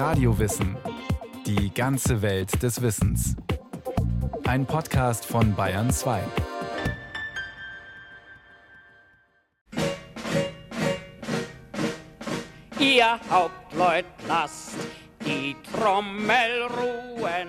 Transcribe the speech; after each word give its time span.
Radiowissen. 0.00 0.78
Die 1.44 1.74
ganze 1.74 2.22
Welt 2.22 2.62
des 2.62 2.80
Wissens. 2.80 3.36
Ein 4.46 4.64
Podcast 4.64 5.26
von 5.26 5.54
Bayern 5.54 5.90
2. 5.90 6.22
Ihr 12.78 13.20
Hauptleut 13.30 14.06
lasst 14.26 14.76
die 15.26 15.54
Trommel 15.70 16.62
ruhen 16.78 17.48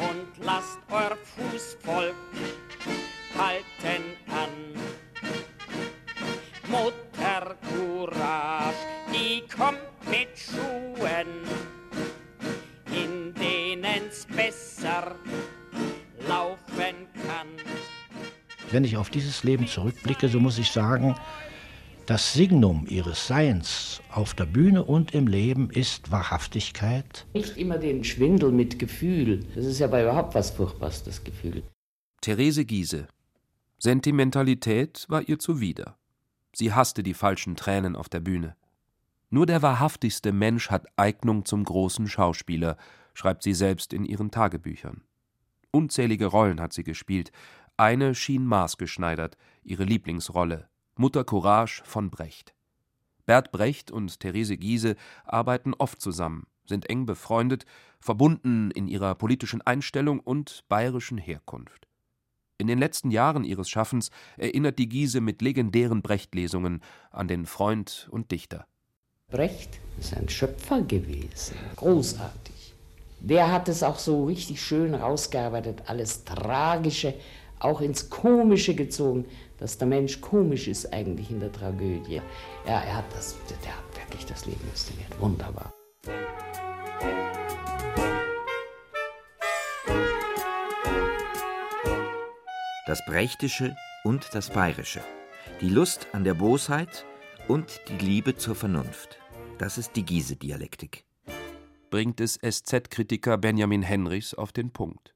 und 0.00 0.44
lasst 0.44 0.80
euer 0.90 1.16
Fußvolk 1.16 2.14
Wenn 18.74 18.82
ich 18.82 18.96
auf 18.96 19.08
dieses 19.08 19.44
Leben 19.44 19.68
zurückblicke, 19.68 20.28
so 20.28 20.40
muss 20.40 20.58
ich 20.58 20.72
sagen, 20.72 21.14
das 22.06 22.32
Signum 22.32 22.88
ihres 22.88 23.28
Seins 23.28 24.02
auf 24.10 24.34
der 24.34 24.46
Bühne 24.46 24.82
und 24.82 25.14
im 25.14 25.28
Leben 25.28 25.70
ist 25.70 26.10
Wahrhaftigkeit. 26.10 27.24
Nicht 27.34 27.56
immer 27.56 27.78
den 27.78 28.02
Schwindel 28.02 28.50
mit 28.50 28.80
Gefühl. 28.80 29.46
Das 29.54 29.64
ist 29.64 29.78
ja 29.78 29.86
bei 29.86 30.02
überhaupt 30.02 30.34
was 30.34 30.50
Furchtbares, 30.50 31.04
das 31.04 31.22
Gefühl. 31.22 31.62
Therese 32.20 32.64
Giese. 32.64 33.06
Sentimentalität 33.78 35.04
war 35.08 35.22
ihr 35.22 35.38
zuwider. 35.38 35.96
Sie 36.52 36.72
hasste 36.72 37.04
die 37.04 37.14
falschen 37.14 37.54
Tränen 37.54 37.94
auf 37.94 38.08
der 38.08 38.18
Bühne. 38.18 38.56
Nur 39.30 39.46
der 39.46 39.62
wahrhaftigste 39.62 40.32
Mensch 40.32 40.68
hat 40.68 40.88
Eignung 40.96 41.44
zum 41.44 41.62
großen 41.62 42.08
Schauspieler, 42.08 42.76
schreibt 43.12 43.44
sie 43.44 43.54
selbst 43.54 43.92
in 43.92 44.04
ihren 44.04 44.32
Tagebüchern. 44.32 45.04
Unzählige 45.74 46.26
Rollen 46.26 46.60
hat 46.60 46.72
sie 46.72 46.84
gespielt. 46.84 47.32
Eine 47.76 48.14
schien 48.14 48.46
maßgeschneidert, 48.46 49.36
ihre 49.64 49.82
Lieblingsrolle, 49.82 50.68
Mutter 50.96 51.24
Courage 51.24 51.82
von 51.84 52.08
Brecht. 52.08 52.54
Bert 53.26 53.50
Brecht 53.50 53.90
und 53.90 54.20
Therese 54.20 54.56
Giese 54.56 54.94
arbeiten 55.24 55.74
oft 55.74 56.00
zusammen, 56.00 56.46
sind 56.66 56.88
eng 56.88 57.04
befreundet, 57.04 57.64
verbunden 57.98 58.70
in 58.70 58.86
ihrer 58.86 59.16
politischen 59.16 59.60
Einstellung 59.60 60.20
und 60.20 60.62
bayerischen 60.68 61.18
Herkunft. 61.18 61.88
In 62.58 62.68
den 62.68 62.78
letzten 62.78 63.10
Jahren 63.10 63.42
ihres 63.42 63.68
Schaffens 63.68 64.10
erinnert 64.36 64.78
die 64.78 64.88
Giese 64.88 65.20
mit 65.20 65.42
legendären 65.42 66.00
Brecht-Lesungen 66.00 66.80
an 67.10 67.26
den 67.26 67.44
Freund 67.44 68.06
und 68.12 68.30
Dichter. 68.30 68.68
Brecht 69.32 69.80
ist 69.98 70.16
ein 70.16 70.28
Schöpfer 70.28 70.82
gewesen, 70.82 71.56
großartig. 71.74 72.54
Der 73.18 73.50
hat 73.50 73.68
es 73.68 73.82
auch 73.82 73.98
so 73.98 74.26
richtig 74.26 74.62
schön 74.62 74.94
rausgearbeitet, 74.94 75.82
alles 75.86 76.24
Tragische, 76.24 77.14
auch 77.64 77.80
ins 77.80 78.10
Komische 78.10 78.74
gezogen 78.74 79.26
dass 79.58 79.78
der 79.78 79.88
Mensch 79.88 80.20
komisch 80.20 80.68
ist 80.68 80.92
eigentlich 80.92 81.30
in 81.30 81.40
der 81.40 81.50
Tragödie. 81.50 82.20
Ja, 82.66 82.80
er 82.82 82.96
hat 82.96 83.04
das, 83.14 83.34
der 83.48 83.74
hat 83.74 83.96
wirklich 83.96 84.26
das 84.26 84.46
Leben 84.46 84.60
inszeniert. 84.68 85.08
Wunderbar. 85.20 85.72
Das 92.86 93.02
Brechtische 93.06 93.74
und 94.04 94.28
das 94.34 94.50
Bayerische. 94.50 95.00
Die 95.62 95.70
Lust 95.70 96.08
an 96.12 96.24
der 96.24 96.34
Bosheit 96.34 97.06
und 97.48 97.80
die 97.88 98.04
Liebe 98.04 98.36
zur 98.36 98.54
Vernunft. 98.54 99.18
Das 99.56 99.78
ist 99.78 99.96
die 99.96 100.04
Giese-Dialektik. 100.04 101.04
Bringt 101.88 102.20
es 102.20 102.38
SZ-Kritiker 102.38 103.38
Benjamin 103.38 103.82
Henrichs 103.82 104.34
auf 104.34 104.52
den 104.52 104.72
Punkt 104.72 105.13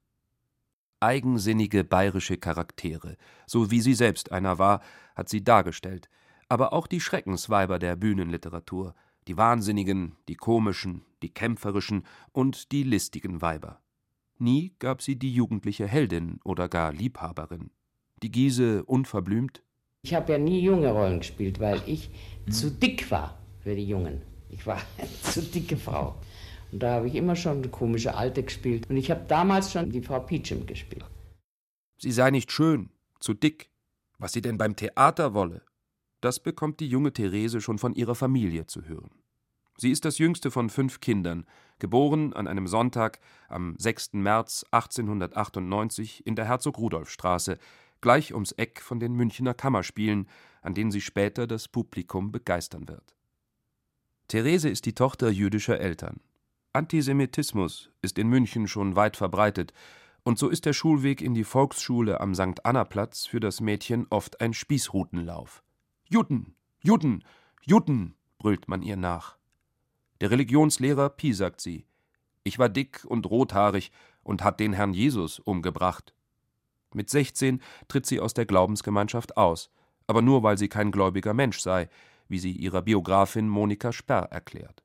eigensinnige 1.00 1.84
bayerische 1.84 2.36
Charaktere, 2.36 3.16
so 3.46 3.70
wie 3.70 3.80
sie 3.80 3.94
selbst 3.94 4.32
einer 4.32 4.58
war, 4.58 4.80
hat 5.14 5.28
sie 5.28 5.42
dargestellt, 5.42 6.08
aber 6.48 6.72
auch 6.72 6.86
die 6.86 7.00
Schreckensweiber 7.00 7.78
der 7.78 7.96
Bühnenliteratur, 7.96 8.94
die 9.26 9.36
wahnsinnigen, 9.36 10.16
die 10.28 10.36
komischen, 10.36 11.02
die 11.22 11.28
kämpferischen 11.28 12.04
und 12.32 12.72
die 12.72 12.82
listigen 12.82 13.42
Weiber. 13.42 13.80
Nie 14.38 14.72
gab 14.78 15.02
sie 15.02 15.16
die 15.16 15.32
jugendliche 15.32 15.86
Heldin 15.86 16.40
oder 16.44 16.68
gar 16.68 16.92
Liebhaberin. 16.92 17.70
Die 18.22 18.30
Giese 18.30 18.84
unverblümt. 18.84 19.62
Ich 20.02 20.14
habe 20.14 20.32
ja 20.32 20.38
nie 20.38 20.60
junge 20.60 20.90
Rollen 20.90 21.18
gespielt, 21.18 21.60
weil 21.60 21.82
ich 21.86 22.10
hm. 22.44 22.52
zu 22.52 22.70
dick 22.70 23.10
war 23.10 23.38
für 23.60 23.74
die 23.74 23.86
Jungen. 23.86 24.22
Ich 24.48 24.66
war 24.66 24.80
eine 24.96 25.08
zu 25.22 25.42
dicke 25.42 25.76
Frau. 25.76 26.14
Und 26.72 26.82
da 26.82 26.94
habe 26.94 27.08
ich 27.08 27.14
immer 27.14 27.36
schon 27.36 27.58
eine 27.58 27.68
komische 27.68 28.14
Alte 28.14 28.42
gespielt. 28.42 28.88
Und 28.90 28.96
ich 28.96 29.10
habe 29.10 29.24
damals 29.26 29.72
schon 29.72 29.90
die 29.90 30.02
Frau 30.02 30.20
Peachum 30.20 30.66
gespielt. 30.66 31.04
Sie 31.98 32.12
sei 32.12 32.30
nicht 32.30 32.52
schön, 32.52 32.90
zu 33.20 33.34
dick. 33.34 33.70
Was 34.18 34.32
sie 34.32 34.42
denn 34.42 34.58
beim 34.58 34.74
Theater 34.74 35.32
wolle, 35.32 35.62
das 36.20 36.40
bekommt 36.40 36.80
die 36.80 36.88
junge 36.88 37.12
Therese 37.12 37.60
schon 37.60 37.78
von 37.78 37.94
ihrer 37.94 38.16
Familie 38.16 38.66
zu 38.66 38.82
hören. 38.82 39.10
Sie 39.76 39.92
ist 39.92 40.04
das 40.04 40.18
jüngste 40.18 40.50
von 40.50 40.70
fünf 40.70 40.98
Kindern, 40.98 41.46
geboren 41.78 42.32
an 42.32 42.48
einem 42.48 42.66
Sonntag 42.66 43.20
am 43.48 43.76
6. 43.78 44.14
März 44.14 44.64
1898 44.72 46.26
in 46.26 46.34
der 46.34 46.46
Herzog-Rudolf-Straße, 46.46 47.58
gleich 48.00 48.34
ums 48.34 48.50
Eck 48.52 48.80
von 48.80 48.98
den 48.98 49.12
Münchner 49.14 49.54
Kammerspielen, 49.54 50.28
an 50.62 50.74
denen 50.74 50.90
sie 50.90 51.00
später 51.00 51.46
das 51.46 51.68
Publikum 51.68 52.32
begeistern 52.32 52.88
wird. 52.88 53.14
Therese 54.26 54.68
ist 54.68 54.84
die 54.84 54.94
Tochter 54.94 55.30
jüdischer 55.30 55.78
Eltern. 55.78 56.20
Antisemitismus 56.72 57.90
ist 58.02 58.18
in 58.18 58.28
München 58.28 58.68
schon 58.68 58.94
weit 58.94 59.16
verbreitet, 59.16 59.72
und 60.22 60.38
so 60.38 60.48
ist 60.48 60.66
der 60.66 60.74
Schulweg 60.74 61.22
in 61.22 61.32
die 61.32 61.44
Volksschule 61.44 62.20
am 62.20 62.34
St. 62.34 62.64
Anna-Platz 62.64 63.24
für 63.26 63.40
das 63.40 63.60
Mädchen 63.60 64.06
oft 64.10 64.40
ein 64.40 64.52
Spießrutenlauf. 64.52 65.62
Juden, 66.04 66.54
Juden, 66.80 67.24
Juden, 67.62 68.14
brüllt 68.36 68.68
man 68.68 68.82
ihr 68.82 68.96
nach. 68.96 69.38
Der 70.20 70.30
Religionslehrer 70.30 71.08
piesackt 71.08 71.60
sie. 71.60 71.86
Ich 72.44 72.58
war 72.58 72.68
dick 72.68 73.04
und 73.06 73.30
rothaarig 73.30 73.90
und 74.22 74.44
hat 74.44 74.60
den 74.60 74.74
Herrn 74.74 74.92
Jesus 74.92 75.38
umgebracht. 75.38 76.14
Mit 76.92 77.08
16 77.10 77.62
tritt 77.88 78.06
sie 78.06 78.20
aus 78.20 78.34
der 78.34 78.46
Glaubensgemeinschaft 78.46 79.36
aus, 79.36 79.70
aber 80.06 80.22
nur 80.22 80.42
weil 80.42 80.58
sie 80.58 80.68
kein 80.68 80.90
gläubiger 80.90 81.34
Mensch 81.34 81.60
sei, 81.60 81.88
wie 82.28 82.38
sie 82.38 82.52
ihrer 82.52 82.82
Biografin 82.82 83.48
Monika 83.48 83.92
Sperr 83.92 84.28
erklärt. 84.30 84.82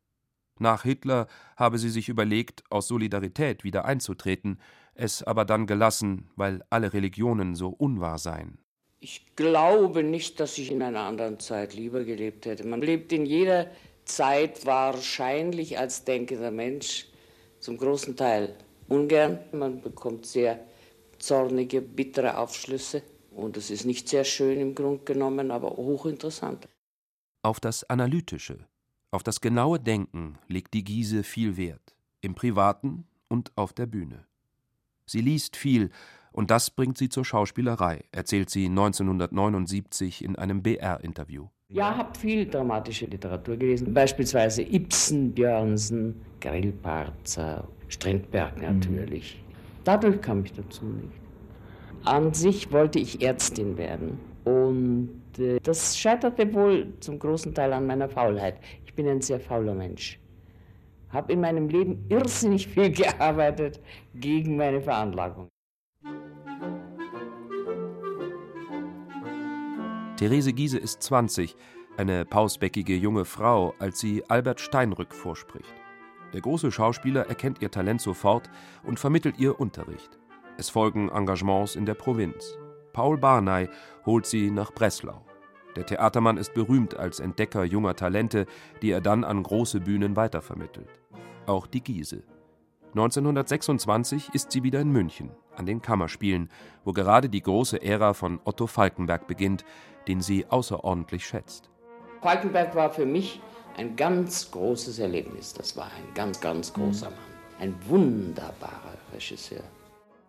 Nach 0.60 0.84
Hitler 0.84 1.28
habe 1.58 1.78
sie 1.78 1.90
sich 1.90 2.10
überlegt, 2.10 2.64
aus 2.70 2.88
Solidarität 2.88 3.64
wieder 3.64 3.86
einzutreten, 3.86 4.60
es 4.96 5.24
aber 5.24 5.46
dann 5.46 5.66
gelassen, 5.66 6.30
weil 6.36 6.64
alle 6.70 6.94
Religionen 6.94 7.56
so 7.56 7.70
unwahr 7.70 8.18
seien. 8.18 8.60
Ich 9.00 9.36
glaube 9.36 10.04
nicht, 10.04 10.40
dass 10.40 10.58
ich 10.58 10.72
in 10.72 10.82
einer 10.82 11.02
anderen 11.02 11.40
Zeit 11.40 11.74
lieber 11.74 12.04
gelebt 12.06 12.46
hätte. 12.46 12.66
Man 12.66 12.82
lebt 12.82 13.12
in 13.12 13.26
jeder 13.26 13.70
Zeit 14.06 14.66
wahrscheinlich 14.66 15.78
als 15.78 16.06
denkender 16.06 16.52
Mensch 16.52 17.08
zum 17.60 17.78
großen 17.78 18.16
Teil 18.16 18.56
ungern. 18.88 19.40
Man 19.52 19.82
bekommt 19.82 20.26
sehr 20.26 20.60
zornige, 21.18 21.82
bittere 21.82 22.38
Aufschlüsse 22.38 23.02
und 23.32 23.58
es 23.58 23.72
ist 23.72 23.86
nicht 23.86 24.08
sehr 24.08 24.24
schön 24.24 24.60
im 24.60 24.76
Grunde 24.76 25.04
genommen, 25.04 25.52
aber 25.52 25.72
hochinteressant. 25.72 26.68
Auf 27.42 27.60
das 27.60 27.84
Analytische, 27.90 28.68
auf 29.14 29.22
das 29.22 29.42
genaue 29.42 29.80
Denken 29.80 30.40
legt 30.48 30.74
die 30.74 30.84
Giese 30.84 31.24
viel 31.24 31.56
Wert, 31.56 31.96
im 32.22 32.34
Privaten 32.34 33.06
und 33.28 33.52
auf 33.56 33.72
der 33.72 33.86
Bühne. 33.86 34.26
Sie 35.06 35.22
liest 35.22 35.56
viel, 35.56 35.92
und 36.32 36.50
das 36.50 36.72
bringt 36.72 36.98
sie 36.98 37.10
zur 37.10 37.24
Schauspielerei, 37.24 38.06
erzählt 38.12 38.50
sie 38.50 38.66
1979 38.66 40.24
in 40.24 40.36
einem 40.36 40.64
BR-Interview. 40.64 41.48
Ja, 41.70 41.96
habe 41.96 42.18
viel 42.18 42.48
dramatische 42.48 43.06
Literatur 43.06 43.56
gelesen, 43.56 43.94
beispielsweise 43.94 44.64
Ibsen, 44.64 45.32
Björnsen, 45.32 46.20
Grillparzer, 46.42 47.68
Strindberg 47.90 48.62
natürlich. 48.62 49.44
Dadurch 49.84 50.22
kam 50.22 50.44
ich 50.44 50.54
dazu 50.54 50.86
nicht. 50.86 51.22
An 52.04 52.34
sich 52.34 52.72
wollte 52.72 52.98
ich 52.98 53.22
Ärztin 53.22 53.78
werden 53.78 54.18
und 54.44 55.22
äh, 55.38 55.60
das 55.62 55.98
scheiterte 55.98 56.54
wohl 56.54 56.94
zum 57.00 57.20
großen 57.20 57.54
Teil 57.54 57.74
an 57.74 57.86
meiner 57.86 58.10
Faulheit. 58.10 58.58
Ich 58.94 58.96
bin 58.96 59.08
ein 59.08 59.22
sehr 59.22 59.40
fauler 59.40 59.74
Mensch. 59.74 60.20
Habe 61.10 61.34
in 61.34 61.42
meinem 61.42 61.68
Leben 61.68 62.06
irrsinnig 62.10 62.68
viel 62.68 62.92
gearbeitet 63.02 63.82
gegen 64.14 64.56
meine 64.56 64.84
Veranlagung. 64.84 65.48
Therese 70.16 70.54
Giese 70.54 70.78
ist 70.78 71.02
20, 71.02 71.56
eine 71.98 72.24
pausbäckige 72.24 72.96
junge 72.96 73.26
Frau, 73.26 73.74
als 73.80 74.00
sie 74.00 74.24
Albert 74.30 74.60
Steinrück 74.60 75.16
vorspricht. 75.16 75.74
Der 76.32 76.42
große 76.42 76.72
Schauspieler 76.72 77.26
erkennt 77.26 77.64
ihr 77.64 77.72
Talent 77.72 78.00
sofort 78.00 78.48
und 78.84 79.00
vermittelt 79.00 79.40
ihr 79.40 79.60
Unterricht. 79.60 80.20
Es 80.60 80.70
folgen 80.70 81.10
Engagements 81.10 81.76
in 81.76 81.88
der 81.88 81.96
Provinz. 81.96 82.60
Paul 82.94 83.18
Barney 83.18 83.70
holt 84.06 84.28
sie 84.28 84.52
nach 84.52 84.72
Breslau. 84.72 85.26
Der 85.76 85.86
Theatermann 85.86 86.38
ist 86.38 86.54
berühmt 86.54 86.96
als 86.96 87.20
Entdecker 87.20 87.64
junger 87.64 87.96
Talente, 87.96 88.46
die 88.82 88.92
er 88.92 89.02
dann 89.02 89.24
an 89.24 89.42
große 89.42 89.80
Bühnen 89.80 90.16
weitervermittelt. 90.16 90.90
Auch 91.46 91.68
die 91.68 91.82
Giese. 91.82 92.24
1926 92.92 94.30
ist 94.34 94.52
sie 94.52 94.62
wieder 94.62 94.80
in 94.80 94.92
München, 94.92 95.32
an 95.56 95.66
den 95.66 95.82
Kammerspielen, 95.82 96.50
wo 96.86 96.94
gerade 96.94 97.28
die 97.28 97.42
große 97.42 97.82
Ära 97.82 98.14
von 98.14 98.40
Otto 98.44 98.68
Falkenberg 98.68 99.26
beginnt, 99.26 99.66
den 100.08 100.22
sie 100.22 100.46
außerordentlich 100.48 101.26
schätzt. 101.26 101.72
Falkenberg 102.22 102.76
war 102.76 102.92
für 102.92 103.08
mich 103.08 103.42
ein 103.78 103.96
ganz 103.96 104.52
großes 104.52 105.00
Erlebnis. 105.00 105.54
Das 105.54 105.76
war 105.76 105.86
ein 105.86 106.14
ganz, 106.14 106.40
ganz 106.40 106.72
großer 106.72 107.10
Mann. 107.10 107.20
Ein 107.60 107.76
wunderbarer 107.88 108.98
Regisseur. 109.14 109.64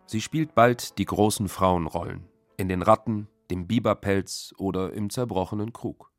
Sie 0.06 0.20
spielt 0.20 0.54
bald 0.54 0.98
die 0.98 1.04
großen 1.04 1.48
Frauenrollen. 1.48 2.24
In 2.56 2.68
den 2.68 2.82
Ratten, 2.82 3.28
dem 3.50 3.66
Biberpelz 3.66 4.54
oder 4.58 4.92
im 4.92 5.10
zerbrochenen 5.10 5.72
Krug. 5.72 6.10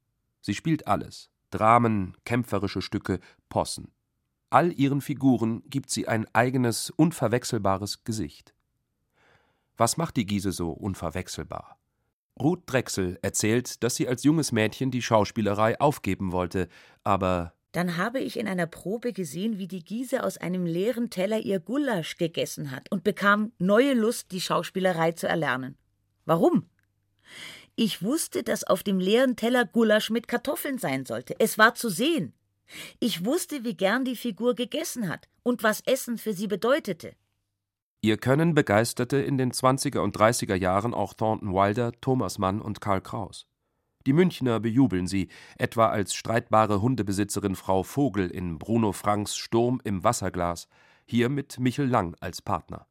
Sie 0.41 0.53
spielt 0.53 0.87
alles. 0.87 1.29
Dramen, 1.49 2.15
kämpferische 2.25 2.81
Stücke, 2.81 3.19
Possen. 3.49 3.91
All 4.49 4.71
ihren 4.71 5.01
Figuren 5.01 5.63
gibt 5.69 5.89
sie 5.89 6.07
ein 6.07 6.27
eigenes, 6.33 6.89
unverwechselbares 6.89 8.03
Gesicht. 8.03 8.53
Was 9.77 9.97
macht 9.97 10.17
die 10.17 10.25
Giese 10.25 10.51
so 10.51 10.71
unverwechselbar? 10.71 11.77
Ruth 12.39 12.63
Drechsel 12.65 13.17
erzählt, 13.21 13.83
dass 13.83 13.95
sie 13.95 14.07
als 14.07 14.23
junges 14.23 14.51
Mädchen 14.51 14.91
die 14.91 15.01
Schauspielerei 15.01 15.79
aufgeben 15.79 16.31
wollte, 16.31 16.67
aber 17.03 17.53
dann 17.75 17.97
habe 17.97 18.19
ich 18.19 18.39
in 18.39 18.47
einer 18.47 18.67
Probe 18.67 19.11
gesehen, 19.11 19.57
wie 19.57 19.67
die 19.67 19.83
Giese 19.83 20.23
aus 20.23 20.37
einem 20.37 20.65
leeren 20.65 21.09
Teller 21.09 21.39
ihr 21.39 21.59
Gulasch 21.59 22.15
gegessen 22.15 22.71
hat 22.71 22.89
und 22.89 23.03
bekam 23.03 23.51
neue 23.57 23.93
Lust, 23.93 24.31
die 24.31 24.39
Schauspielerei 24.39 25.11
zu 25.11 25.27
erlernen. 25.27 25.77
Warum? 26.23 26.69
Ich 27.75 28.01
wusste, 28.01 28.43
dass 28.43 28.63
auf 28.63 28.83
dem 28.83 28.99
leeren 28.99 29.35
Teller 29.35 29.65
Gulasch 29.65 30.09
mit 30.09 30.27
Kartoffeln 30.27 30.77
sein 30.77 31.05
sollte. 31.05 31.35
Es 31.39 31.57
war 31.57 31.75
zu 31.75 31.89
sehen. 31.89 32.33
Ich 32.99 33.25
wusste, 33.25 33.63
wie 33.63 33.75
gern 33.75 34.05
die 34.05 34.15
Figur 34.15 34.55
gegessen 34.55 35.09
hat 35.09 35.27
und 35.43 35.63
was 35.63 35.81
Essen 35.81 36.17
für 36.17 36.33
sie 36.33 36.47
bedeutete. 36.47 37.15
Ihr 38.01 38.17
Können 38.17 38.53
begeisterte 38.53 39.17
in 39.17 39.37
den 39.37 39.51
20er 39.51 39.99
und 39.99 40.15
30er 40.15 40.55
Jahren 40.55 40.93
auch 40.93 41.13
Thornton 41.13 41.53
Wilder, 41.53 41.91
Thomas 42.01 42.37
Mann 42.37 42.61
und 42.61 42.79
Karl 42.79 43.01
Kraus. 43.01 43.47
Die 44.05 44.13
Münchner 44.13 44.59
bejubeln 44.59 45.07
sie, 45.07 45.29
etwa 45.57 45.87
als 45.87 46.13
streitbare 46.13 46.81
Hundebesitzerin 46.81 47.55
Frau 47.55 47.81
Vogel 47.81 48.29
in 48.29 48.59
Bruno 48.59 48.91
Franks 48.91 49.35
Sturm 49.35 49.81
im 49.83 50.03
Wasserglas, 50.03 50.67
hier 51.07 51.29
mit 51.29 51.59
Michel 51.59 51.87
Lang 51.87 52.15
als 52.19 52.41
Partner. 52.41 52.85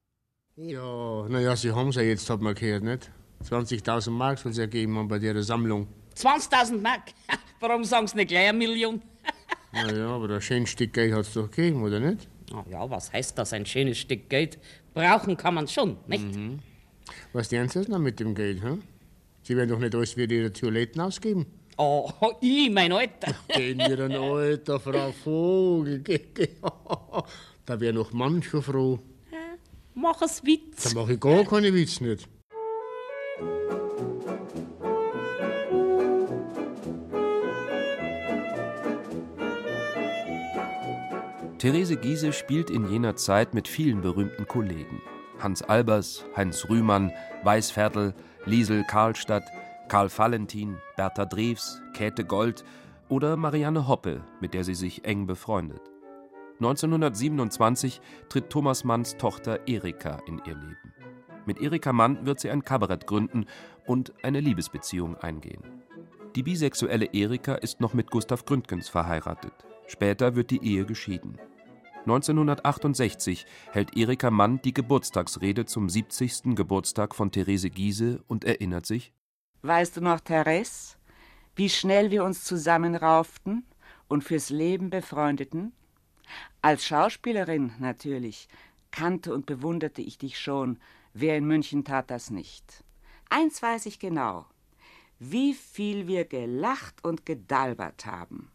Ja, 0.57 1.29
naja, 1.29 1.55
Sie 1.57 1.73
haben 1.73 1.93
ja 1.93 2.03
jetzt, 2.03 2.29
hat 2.31 2.41
man 2.41 2.55
gehört, 2.55 2.83
nicht? 2.83 3.13
20.000 3.49 4.11
Mark 4.11 4.39
soll 4.39 4.53
es 4.53 4.59
ja 4.59 4.67
geben 4.67 4.97
haben 4.97 5.09
bei 5.09 5.19
der 5.19 5.43
Sammlung. 5.43 5.87
20.000 6.17 6.81
Mark? 6.81 7.03
Warum 7.61 7.85
sagen 7.85 8.07
Sie 8.07 8.17
nicht 8.17 8.29
gleich 8.29 8.49
eine 8.49 8.59
Million? 8.59 9.01
naja, 9.73 10.09
aber 10.09 10.31
ein 10.31 10.41
schönes 10.41 10.71
Stück 10.71 10.93
Geld 10.93 11.13
hat 11.13 11.23
es 11.23 11.35
doch 11.35 11.51
gegeben, 11.51 11.83
oder 11.83 12.01
nicht? 12.01 12.29
Ja, 12.71 12.89
was 12.89 13.13
heißt 13.13 13.37
das, 13.39 13.53
ein 13.53 13.67
schönes 13.67 13.99
Stück 13.99 14.29
Geld? 14.29 14.59
Brauchen 14.93 15.37
kann 15.37 15.55
man 15.55 15.67
schon, 15.69 15.97
nicht? 16.07 16.25
Mhm. 16.25 16.61
Was 17.33 17.49
tun 17.49 17.69
Sie 17.69 17.81
noch 17.91 17.99
mit 17.99 18.21
dem 18.21 18.35
Geld, 18.35 18.63
hm? 18.63 18.83
Sie 19.43 19.57
werden 19.57 19.71
doch 19.71 19.79
nicht 19.79 19.95
alles 19.95 20.13
für 20.13 20.25
Ihre 20.25 20.53
Toiletten 20.53 21.01
ausgeben. 21.01 21.47
Oh, 21.77 22.11
ich, 22.41 22.71
mein 22.71 22.93
Alter. 22.93 23.35
Gehen 23.49 23.79
wir 23.79 23.99
ein 23.99 24.13
Alter, 24.13 24.81
Frau 24.81 25.13
Vogel. 25.13 26.03
da 27.67 27.81
wäre 27.81 27.93
noch 27.93 28.13
mancher 28.13 28.63
froh. 28.63 29.01
Mach 29.95 30.21
es 30.23 30.43
Witz. 30.45 30.93
Da 30.93 31.01
mache 31.01 31.15
ich 31.15 31.21
gar 31.21 31.45
keine 31.45 31.73
Witz 31.73 32.01
nicht. 32.01 32.29
Therese 41.65 41.97
Giese 41.97 42.35
spielt 42.35 42.69
in 42.69 42.91
jener 42.91 43.17
Zeit 43.17 43.55
mit 43.55 43.69
vielen 43.69 44.03
berühmten 44.03 44.47
Kollegen. 44.47 45.01
Hans 45.39 45.63
Albers, 45.63 46.23
Heinz 46.37 46.69
Rühmann, 46.69 47.11
Weißviertel, 47.43 48.13
Liesel 48.45 48.85
Karlstadt, 48.85 49.45
Karl 49.89 50.11
Valentin, 50.15 50.77
Bertha 50.99 51.25
Drews, 51.25 51.81
Käthe 51.95 52.23
Gold 52.23 52.67
oder 53.09 53.39
Marianne 53.39 53.89
Hoppe, 53.89 54.23
mit 54.43 54.53
der 54.53 54.63
sie 54.63 54.75
sich 54.75 55.07
eng 55.07 55.27
befreundet. 55.27 55.81
1927 56.61 58.03
tritt 58.29 58.51
Thomas 58.51 58.85
Manns 58.85 59.17
Tochter 59.17 59.67
Erika 59.67 60.19
in 60.27 60.43
ihr 60.45 60.57
Leben. 60.57 60.93
Mit 61.47 61.63
Erika 61.63 61.95
Mann 61.95 62.27
wird 62.27 62.41
sie 62.41 62.51
ein 62.51 62.63
Kabarett 62.63 63.07
gründen 63.07 63.47
und 63.87 64.13
eine 64.23 64.41
Liebesbeziehung 64.41 65.17
eingehen. 65.17 65.63
Die 66.37 66.43
bisexuelle 66.43 67.07
Erika 67.15 67.55
ist 67.55 67.81
noch 67.81 67.95
mit 67.95 68.11
Gustav 68.11 68.45
Gründgens 68.45 68.91
verheiratet. 68.91 69.55
Später 69.87 70.37
wird 70.37 70.51
die 70.51 70.63
Ehe 70.63 70.85
geschieden. 70.85 71.39
1968 72.05 73.47
hält 73.73 73.97
Erika 73.97 74.31
Mann 74.31 74.61
die 74.61 74.75
Geburtstagsrede 74.75 75.65
zum 75.65 75.89
70. 75.89 76.55
Geburtstag 76.55 77.15
von 77.15 77.31
Therese 77.31 77.71
Giese 77.71 78.23
und 78.27 78.45
erinnert 78.45 78.85
sich: 78.85 79.15
Weißt 79.63 79.97
du 79.97 80.03
noch, 80.03 80.21
Therese, 80.21 80.97
wie 81.57 81.71
schnell 81.71 82.11
wir 82.11 82.25
uns 82.25 82.45
zusammenrauften 82.45 83.65
und 84.07 84.23
fürs 84.23 84.51
Leben 84.51 84.91
befreundeten? 84.91 85.73
Als 86.61 86.85
Schauspielerin 86.85 87.73
natürlich 87.79 88.49
kannte 88.91 89.33
und 89.33 89.47
bewunderte 89.47 90.03
ich 90.03 90.19
dich 90.19 90.39
schon. 90.39 90.79
Wer 91.15 91.39
in 91.39 91.47
München 91.47 91.85
tat 91.85 92.11
das 92.11 92.29
nicht? 92.29 92.85
Eins 93.31 93.63
weiß 93.63 93.87
ich 93.87 93.99
genau: 93.99 94.45
wie 95.19 95.55
viel 95.55 96.07
wir 96.07 96.27
gelacht 96.27 97.03
und 97.03 97.25
gedalbert 97.25 98.05
haben. 98.05 98.51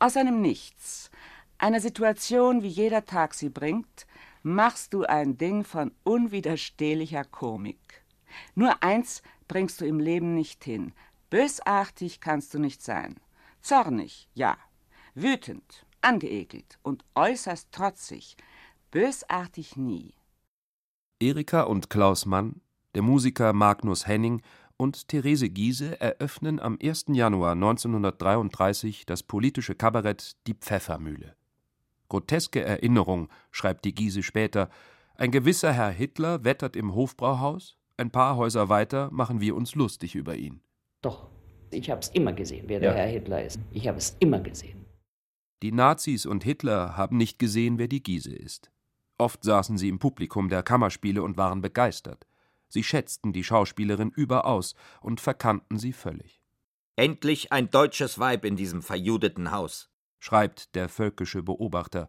Aus 0.00 0.16
einem 0.16 0.40
Nichts, 0.40 1.12
einer 1.62 1.80
Situation, 1.80 2.62
wie 2.62 2.68
jeder 2.68 3.04
Tag 3.04 3.34
sie 3.34 3.48
bringt, 3.48 4.06
machst 4.42 4.92
du 4.94 5.04
ein 5.04 5.38
Ding 5.38 5.64
von 5.64 5.92
unwiderstehlicher 6.02 7.24
Komik. 7.24 8.04
Nur 8.54 8.82
eins 8.82 9.22
bringst 9.46 9.80
du 9.80 9.86
im 9.86 10.00
Leben 10.00 10.34
nicht 10.34 10.64
hin. 10.64 10.92
Bösartig 11.30 12.20
kannst 12.20 12.52
du 12.52 12.58
nicht 12.58 12.82
sein. 12.82 13.20
Zornig, 13.60 14.28
ja. 14.34 14.56
Wütend, 15.14 15.86
angeekelt 16.00 16.78
und 16.82 17.04
äußerst 17.14 17.70
trotzig. 17.70 18.36
Bösartig 18.90 19.76
nie. 19.76 20.14
Erika 21.20 21.62
und 21.62 21.90
Klaus 21.90 22.26
Mann, 22.26 22.60
der 22.96 23.02
Musiker 23.02 23.52
Magnus 23.52 24.08
Henning 24.08 24.42
und 24.76 25.06
Therese 25.06 25.48
Giese 25.48 26.00
eröffnen 26.00 26.58
am 26.58 26.76
1. 26.82 27.04
Januar 27.08 27.52
1933 27.52 29.06
das 29.06 29.22
politische 29.22 29.76
Kabarett 29.76 30.32
Die 30.48 30.54
Pfeffermühle. 30.54 31.36
Groteske 32.12 32.62
Erinnerung, 32.62 33.30
schreibt 33.50 33.86
die 33.86 33.94
Giese 33.94 34.22
später, 34.22 34.68
ein 35.14 35.30
gewisser 35.30 35.72
Herr 35.72 35.88
Hitler 35.88 36.44
wettert 36.44 36.76
im 36.76 36.94
Hofbrauhaus, 36.94 37.78
ein 37.96 38.10
paar 38.10 38.36
Häuser 38.36 38.68
weiter 38.68 39.10
machen 39.10 39.40
wir 39.40 39.56
uns 39.56 39.74
lustig 39.74 40.14
über 40.14 40.36
ihn. 40.36 40.60
Doch, 41.00 41.30
ich 41.70 41.88
habe 41.88 42.02
es 42.02 42.10
immer 42.10 42.34
gesehen, 42.34 42.64
wer 42.66 42.82
ja. 42.82 42.92
der 42.92 43.02
Herr 43.02 43.10
Hitler 43.10 43.42
ist. 43.42 43.60
Ich 43.70 43.88
habe 43.88 43.96
es 43.96 44.14
immer 44.20 44.40
gesehen. 44.40 44.84
Die 45.62 45.72
Nazis 45.72 46.26
und 46.26 46.44
Hitler 46.44 46.98
haben 46.98 47.16
nicht 47.16 47.38
gesehen, 47.38 47.78
wer 47.78 47.88
die 47.88 48.02
Giese 48.02 48.34
ist. 48.34 48.70
Oft 49.16 49.42
saßen 49.42 49.78
sie 49.78 49.88
im 49.88 49.98
Publikum 49.98 50.50
der 50.50 50.62
Kammerspiele 50.62 51.22
und 51.22 51.38
waren 51.38 51.62
begeistert. 51.62 52.26
Sie 52.68 52.84
schätzten 52.84 53.32
die 53.32 53.42
Schauspielerin 53.44 54.10
überaus 54.10 54.74
und 55.00 55.22
verkannten 55.22 55.78
sie 55.78 55.94
völlig. 55.94 56.42
Endlich 56.94 57.52
ein 57.52 57.70
deutsches 57.70 58.18
Weib 58.18 58.44
in 58.44 58.56
diesem 58.56 58.82
verjudeten 58.82 59.50
Haus 59.50 59.91
schreibt 60.22 60.76
der 60.76 60.88
völkische 60.88 61.42
Beobachter. 61.42 62.08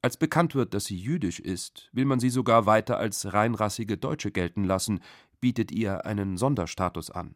Als 0.00 0.16
bekannt 0.16 0.54
wird, 0.54 0.72
dass 0.72 0.86
sie 0.86 0.96
jüdisch 0.96 1.38
ist, 1.38 1.90
will 1.92 2.06
man 2.06 2.18
sie 2.18 2.30
sogar 2.30 2.64
weiter 2.64 2.96
als 2.96 3.34
reinrassige 3.34 3.98
Deutsche 3.98 4.30
gelten 4.30 4.64
lassen, 4.64 5.00
bietet 5.38 5.70
ihr 5.70 6.06
einen 6.06 6.38
Sonderstatus 6.38 7.10
an. 7.10 7.34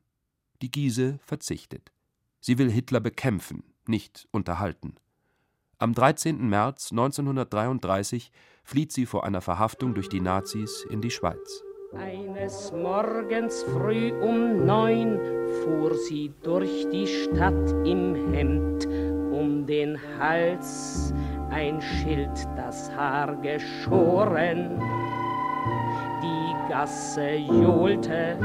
Die 0.62 0.70
Giese 0.70 1.18
verzichtet. 1.22 1.92
Sie 2.40 2.56
will 2.56 2.70
Hitler 2.70 3.00
bekämpfen, 3.00 3.62
nicht 3.86 4.26
unterhalten. 4.30 4.94
Am 5.76 5.92
13. 5.92 6.48
März 6.48 6.92
1933 6.92 8.32
flieht 8.64 8.92
sie 8.92 9.04
vor 9.04 9.24
einer 9.24 9.42
Verhaftung 9.42 9.92
durch 9.92 10.08
die 10.08 10.22
Nazis 10.22 10.86
in 10.88 11.02
die 11.02 11.10
Schweiz. 11.10 11.62
Eines 11.92 12.72
Morgens 12.72 13.62
früh 13.64 14.12
um 14.12 14.64
neun 14.64 15.20
fuhr 15.62 15.94
sie 15.94 16.32
durch 16.42 16.88
die 16.90 17.06
Stadt 17.06 17.70
im 17.86 18.32
Hemd 18.32 19.05
um 19.36 19.66
den 19.66 19.98
Hals 20.18 21.12
ein 21.50 21.80
Schild, 21.80 22.48
das 22.56 22.90
Haar 22.96 23.34
geschoren. 23.36 24.80
Die 26.22 26.70
Gasse 26.70 27.36
johlte, 27.36 28.38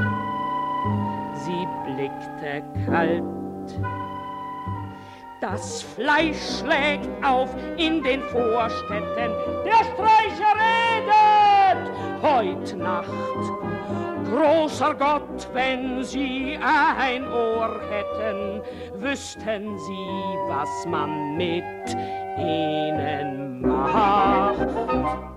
sie 1.33 1.67
blickte 1.85 2.63
kalt. 2.85 3.23
Das 5.39 5.81
Fleisch 5.81 6.59
schlägt 6.59 7.09
auf 7.23 7.49
in 7.77 8.03
den 8.03 8.21
Vorstädten, 8.23 9.31
der 9.65 9.83
Streicher 9.93 10.53
redet. 10.59 11.91
Heut 12.21 12.77
Nacht 12.77 13.61
Großer 14.31 14.95
Gott, 14.95 15.49
wenn 15.51 16.03
Sie 16.05 16.57
ein 16.61 17.27
Ohr 17.27 17.81
hätten, 17.89 18.50
wüssten 18.93 19.77
Sie, 19.77 20.07
was 20.47 20.85
man 20.87 21.37
mit 21.37 21.63
ihnen 22.37 23.61
macht. 23.61 25.31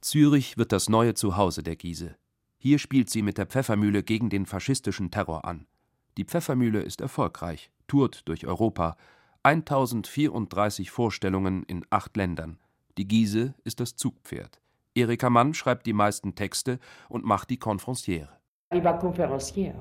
Zürich 0.00 0.58
wird 0.58 0.72
das 0.72 0.88
neue 0.88 1.14
Zuhause 1.14 1.62
der 1.62 1.76
Giese. 1.76 2.16
Hier 2.58 2.78
spielt 2.78 3.10
sie 3.10 3.22
mit 3.22 3.38
der 3.38 3.46
Pfeffermühle 3.46 4.02
gegen 4.02 4.30
den 4.30 4.46
faschistischen 4.46 5.10
Terror 5.10 5.44
an. 5.44 5.66
Die 6.16 6.24
Pfeffermühle 6.24 6.80
ist 6.80 7.00
erfolgreich, 7.00 7.70
tourt 7.86 8.28
durch 8.28 8.46
Europa. 8.46 8.96
1034 9.42 10.90
Vorstellungen 10.90 11.62
in 11.64 11.84
acht 11.90 12.16
Ländern. 12.16 12.58
Die 12.96 13.06
Giese 13.06 13.54
ist 13.64 13.80
das 13.80 13.96
Zugpferd. 13.96 14.60
Erika 14.94 15.28
Mann 15.28 15.54
schreibt 15.54 15.86
die 15.86 15.92
meisten 15.92 16.34
Texte 16.34 16.78
und 17.08 17.24
macht 17.24 17.50
die 17.50 17.58
Confranciere. 17.58 18.28
Die 18.72 18.82
war 18.82 19.02
Conférencière, 19.02 19.74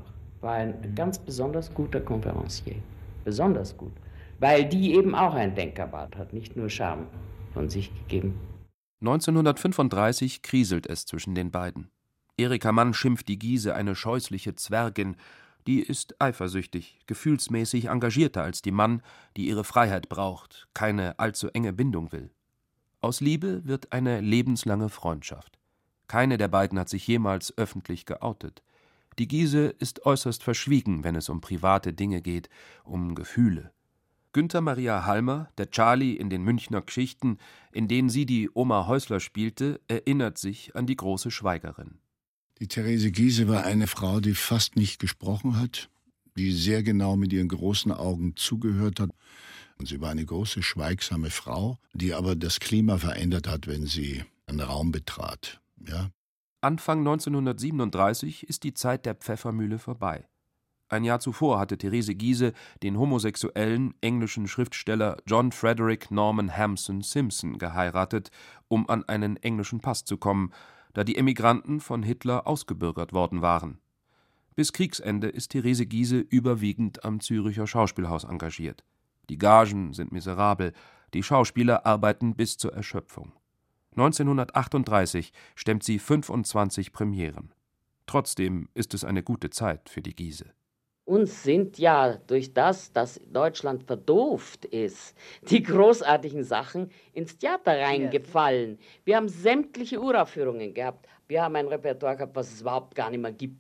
war 0.44 0.54
ein 0.54 0.94
ganz 0.96 1.18
besonders 1.18 1.74
guter 1.74 2.00
Conférencier. 2.00 2.76
Besonders 3.24 3.78
gut. 3.78 3.94
Weil 4.40 4.66
die 4.66 4.94
eben 4.94 5.16
auch 5.16 5.34
ein 5.34 5.56
Denkerbad 5.56 6.18
hat, 6.18 6.34
nicht 6.34 6.58
nur 6.58 6.70
Charme 6.70 7.08
von 7.54 7.70
sich 7.70 7.92
gegeben. 7.96 8.40
1935 9.02 10.42
kriselt 10.42 10.88
es 10.88 11.06
zwischen 11.06 11.36
den 11.36 11.52
beiden. 11.52 11.90
Erika 12.38 12.72
Mann 12.72 12.94
schimpft 12.94 13.28
die 13.28 13.40
Giese 13.40 13.76
eine 13.76 13.96
scheußliche 13.96 14.56
Zwergin. 14.56 15.16
Die 15.68 15.82
ist 15.82 16.16
eifersüchtig, 16.20 17.00
gefühlsmäßig 17.06 17.86
engagierter 17.86 18.44
als 18.44 18.62
die 18.62 18.72
Mann, 18.72 19.02
die 19.38 19.48
ihre 19.48 19.64
Freiheit 19.64 20.10
braucht, 20.10 20.68
keine 20.74 21.20
allzu 21.20 21.50
enge 21.50 21.74
Bindung 21.74 22.12
will. 22.12 22.32
Aus 23.02 23.22
Liebe 23.22 23.66
wird 23.66 23.92
eine 23.92 24.20
lebenslange 24.20 24.90
Freundschaft. 24.90 25.60
Keine 26.08 26.38
der 26.38 26.48
beiden 26.48 26.80
hat 26.80 26.90
sich 26.90 27.08
jemals 27.08 27.58
öffentlich 27.58 28.06
geoutet. 28.06 28.64
Die 29.20 29.28
Giese 29.28 29.68
ist 29.80 30.06
äußerst 30.06 30.44
verschwiegen, 30.44 31.04
wenn 31.04 31.16
es 31.16 31.30
um 31.30 31.42
private 31.42 31.94
Dinge 31.94 32.22
geht, 32.22 32.50
um 32.84 33.16
Gefühle. 33.16 33.72
Günther 34.34 34.62
Maria 34.62 35.06
Halmer, 35.06 35.50
der 35.60 35.70
Charlie 35.70 36.16
in 36.16 36.32
den 36.32 36.44
Münchner 36.44 36.82
Geschichten, 36.82 37.38
in 37.72 37.88
denen 37.88 38.10
sie 38.10 38.26
die 38.26 38.50
Oma 38.52 38.88
Häusler 38.88 39.20
spielte, 39.20 39.80
erinnert 39.88 40.40
sich 40.40 40.76
an 40.76 40.88
die 40.88 40.96
große 40.96 41.30
Schweigerin. 41.30 42.00
Die 42.60 42.68
Therese 42.68 43.12
Giese 43.12 43.48
war 43.48 43.64
eine 43.64 43.86
Frau, 43.86 44.20
die 44.20 44.34
fast 44.34 44.76
nicht 44.76 44.98
gesprochen 44.98 45.60
hat, 45.60 45.90
die 46.36 46.52
sehr 46.52 46.82
genau 46.82 47.16
mit 47.16 47.32
ihren 47.32 47.48
großen 47.48 47.92
Augen 47.92 48.36
zugehört 48.36 49.00
hat. 49.00 49.12
Und 49.78 49.88
sie 49.88 50.02
war 50.02 50.10
eine 50.10 50.26
große, 50.26 50.64
schweigsame 50.64 51.30
Frau, 51.30 51.78
die 51.94 52.14
aber 52.14 52.36
das 52.36 52.60
Klima 52.60 52.98
verändert 52.98 53.48
hat, 53.48 53.68
wenn 53.68 53.86
sie 53.86 54.24
einen 54.48 54.62
Raum 54.62 54.92
betrat. 54.92 55.62
Ja? 55.86 56.10
Anfang 56.64 57.00
1937 57.00 58.48
ist 58.48 58.64
die 58.64 58.74
Zeit 58.74 59.06
der 59.06 59.16
Pfeffermühle 59.16 59.80
vorbei. 59.80 60.30
Ein 60.88 61.04
Jahr 61.04 61.20
zuvor 61.20 61.60
hatte 61.60 61.78
Therese 61.78 62.16
Giese 62.16 62.54
den 62.84 62.98
homosexuellen 62.98 63.94
englischen 64.00 64.48
Schriftsteller 64.48 65.18
John 65.28 65.52
Frederick 65.52 66.10
Norman 66.10 66.56
Hampson 66.56 67.02
Simpson 67.02 67.58
geheiratet, 67.58 68.32
um 68.70 68.90
an 68.90 69.04
einen 69.10 69.36
englischen 69.36 69.82
Pass 69.82 70.06
zu 70.06 70.16
kommen, 70.16 70.54
da 70.94 71.04
die 71.04 71.18
Emigranten 71.18 71.82
von 71.82 72.02
Hitler 72.02 72.48
ausgebürgert 72.48 73.12
worden 73.12 73.42
waren. 73.42 73.80
Bis 74.56 74.72
Kriegsende 74.72 75.28
ist 75.28 75.50
Therese 75.50 75.86
Giese 75.86 76.20
überwiegend 76.20 77.04
am 77.04 77.20
Züricher 77.20 77.68
Schauspielhaus 77.68 78.24
engagiert. 78.24 78.86
Die 79.30 79.38
Gagen 79.38 79.92
sind 79.92 80.14
miserabel, 80.14 80.72
die 81.14 81.24
Schauspieler 81.24 81.86
arbeiten 81.86 82.38
bis 82.38 82.58
zur 82.58 82.74
Erschöpfung. 82.74 83.34
1938 83.94 85.32
stemmt 85.56 85.84
sie 85.84 86.00
25 86.00 86.92
Premieren. 86.92 87.54
Trotzdem 88.06 88.70
ist 88.74 88.94
es 88.94 89.04
eine 89.04 89.24
gute 89.24 89.50
Zeit 89.50 89.90
für 89.90 90.02
die 90.02 90.16
Giese. 90.16 90.54
Uns 91.06 91.44
sind 91.44 91.78
ja 91.78 92.16
durch 92.28 92.54
das, 92.54 92.94
dass 92.94 93.20
Deutschland 93.28 93.84
verdooft 93.84 94.64
ist, 94.66 95.16
die 95.50 95.62
großartigen 95.62 96.46
Sachen 96.46 96.92
ins 97.12 97.38
Theater 97.38 97.78
reingefallen. 97.78 98.80
Wir 99.04 99.18
haben 99.18 99.28
sämtliche 99.28 100.02
Uraufführungen 100.02 100.74
gehabt. 100.74 101.08
Wir 101.28 101.44
haben 101.44 101.58
ein 101.58 101.68
Repertoire 101.68 102.16
gehabt, 102.16 102.36
was 102.36 102.54
es 102.54 102.62
überhaupt 102.62 102.96
gar 102.96 103.10
nicht 103.10 103.22
mehr 103.22 103.34
gibt. 103.34 103.58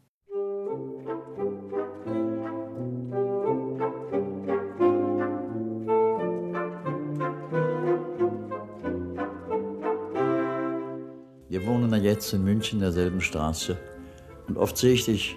Ja 11.94 12.00
jetzt 12.00 12.34
in 12.34 12.44
München 12.44 12.80
in 12.80 12.82
derselben 12.82 13.22
Straße. 13.22 13.78
Und 14.48 14.58
oft 14.58 14.78
sehe 14.78 14.94
ich 14.94 15.06
dich 15.06 15.36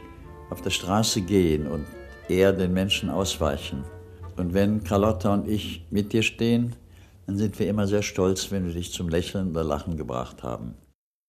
auf 0.51 0.63
der 0.63 0.71
Straße 0.71 1.21
gehen 1.21 1.67
und 1.67 1.87
eher 2.29 2.53
den 2.53 2.73
Menschen 2.73 3.11
ausweichen. 3.11 3.85
Und 4.37 4.55
wenn 4.55 4.83
Carlotta 4.83 5.35
und 5.35 5.49
ich 5.49 5.87
mit 5.91 6.13
dir 6.13 6.23
stehen, 6.23 6.75
dann 7.27 7.37
sind 7.37 7.59
wir 7.59 7.69
immer 7.69 7.87
sehr 7.87 8.03
stolz, 8.03 8.51
wenn 8.51 8.67
wir 8.67 8.73
dich 8.73 8.93
zum 8.93 9.09
Lächeln 9.09 9.51
oder 9.51 9.65
Lachen 9.65 9.97
gebracht 9.97 10.43
haben. 10.43 10.75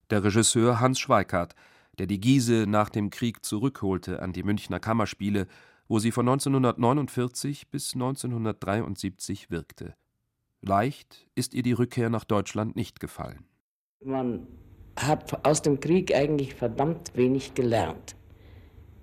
Der 0.09 0.23
Regisseur 0.23 0.79
Hans 0.79 0.99
Schweikart, 0.99 1.55
der 1.97 2.07
die 2.07 2.19
Giese 2.19 2.65
nach 2.67 2.89
dem 2.89 3.09
Krieg 3.09 3.43
zurückholte 3.43 4.21
an 4.21 4.33
die 4.33 4.43
Münchner 4.43 4.79
Kammerspiele, 4.79 5.47
wo 5.87 5.99
sie 5.99 6.11
von 6.11 6.27
1949 6.27 7.69
bis 7.69 7.93
1973 7.93 9.49
wirkte. 9.49 9.95
Leicht 10.61 11.27
ist 11.35 11.53
ihr 11.53 11.63
die 11.63 11.73
Rückkehr 11.73 12.09
nach 12.09 12.23
Deutschland 12.23 12.75
nicht 12.75 12.99
gefallen. 12.99 13.45
Man 14.03 14.47
hat 14.97 15.45
aus 15.45 15.61
dem 15.61 15.79
Krieg 15.79 16.13
eigentlich 16.15 16.55
verdammt 16.55 17.15
wenig 17.15 17.53
gelernt. 17.53 18.15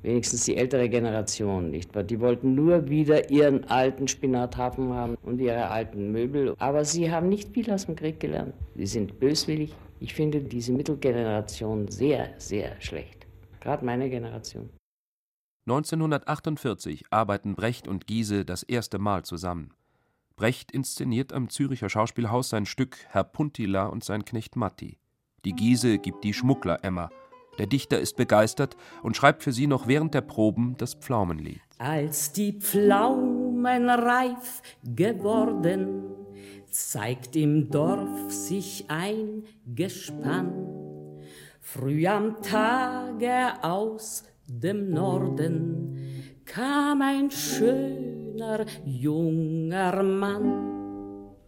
Wenigstens 0.03 0.45
die 0.45 0.57
ältere 0.57 0.91
Generation, 0.91 1.71
nicht 1.71 1.95
wahr? 1.95 2.03
Die 2.03 2.21
wollten 2.21 2.55
nur 2.55 2.91
wieder 2.91 3.31
ihren 3.31 3.65
alten 3.71 4.07
Spinathafen 4.07 4.93
haben 4.93 5.17
und 5.23 5.41
ihre 5.41 5.71
alten 5.71 6.13
Möbel. 6.13 6.55
Aber 6.59 6.85
sie 6.85 7.11
haben 7.11 7.31
nicht 7.31 7.55
viel 7.55 7.71
aus 7.71 7.87
dem 7.87 7.97
Krieg 7.97 8.21
gelernt. 8.21 8.53
Sie 8.75 8.85
sind 8.85 9.19
böswillig. 9.19 9.73
Ich 10.01 10.13
finde 10.13 10.43
diese 10.43 10.73
Mittelgeneration 10.73 11.89
sehr, 11.89 12.35
sehr 12.37 12.79
schlecht. 12.83 13.27
Gerade 13.61 13.83
meine 13.83 14.11
Generation. 14.11 14.69
1948 15.67 17.05
arbeiten 17.09 17.55
Brecht 17.55 17.89
und 17.89 18.07
Giese 18.07 18.45
das 18.45 18.63
erste 18.63 18.99
Mal 18.99 19.25
zusammen. 19.25 19.73
Brecht 20.37 20.71
inszeniert 20.71 21.33
am 21.33 21.49
Züricher 21.49 21.89
Schauspielhaus 21.89 22.51
sein 22.51 22.67
Stück 22.67 22.99
Herr 23.09 23.25
Puntila 23.25 23.87
und 23.87 24.05
sein 24.05 24.27
Knecht 24.27 24.57
Matti. 24.57 24.99
Die 25.45 25.53
Giese 25.53 25.99
gibt 25.99 26.25
die 26.25 26.33
Schmuggler-Emma. 26.33 27.11
Der 27.59 27.67
Dichter 27.67 28.01
ist 28.01 28.17
begeistert 28.17 28.77
und 29.03 29.17
schreibt 29.17 29.43
für 29.43 29.53
sie 29.53 29.67
noch 29.67 29.87
während 29.87 30.15
der 30.15 30.23
Proben 30.23 30.75
das 30.79 30.95
Pflaumenlied. 30.95 31.61
Als 31.79 32.33
die 32.33 32.53
Pflaumen 32.53 33.89
reif 33.89 34.63
geworden, 34.83 36.05
zeigt 36.71 37.37
im 37.37 37.71
Dorf 37.71 38.31
sich 38.31 38.87
ein 38.89 39.45
Gespann. 39.67 40.53
Früh 41.61 42.07
am 42.07 42.43
Tage 42.43 43.63
aus 43.63 44.25
dem 44.47 44.91
Norden 44.91 45.99
kam 46.45 47.03
ein 47.03 47.31
schöner 47.31 48.67
junger 48.85 50.03
Mann. 50.03 50.84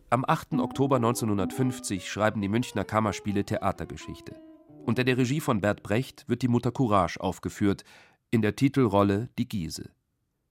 Am 0.09 0.25
8. 0.25 0.53
Oktober 0.61 0.97
1950 0.97 2.09
schreiben 2.09 2.41
die 2.41 2.49
Münchner 2.49 2.85
Kammerspiele 2.85 3.45
Theatergeschichte. 3.45 4.41
Unter 4.85 5.03
der 5.03 5.19
Regie 5.19 5.41
von 5.41 5.61
Bert 5.61 5.83
Brecht 5.83 6.29
wird 6.29 6.43
die 6.43 6.49
Mutter 6.49 6.71
Courage 6.71 7.21
aufgeführt, 7.21 7.83
in 8.31 8.41
der 8.41 8.55
Titelrolle 8.55 9.31
die 9.37 9.49
Giese. 9.49 9.91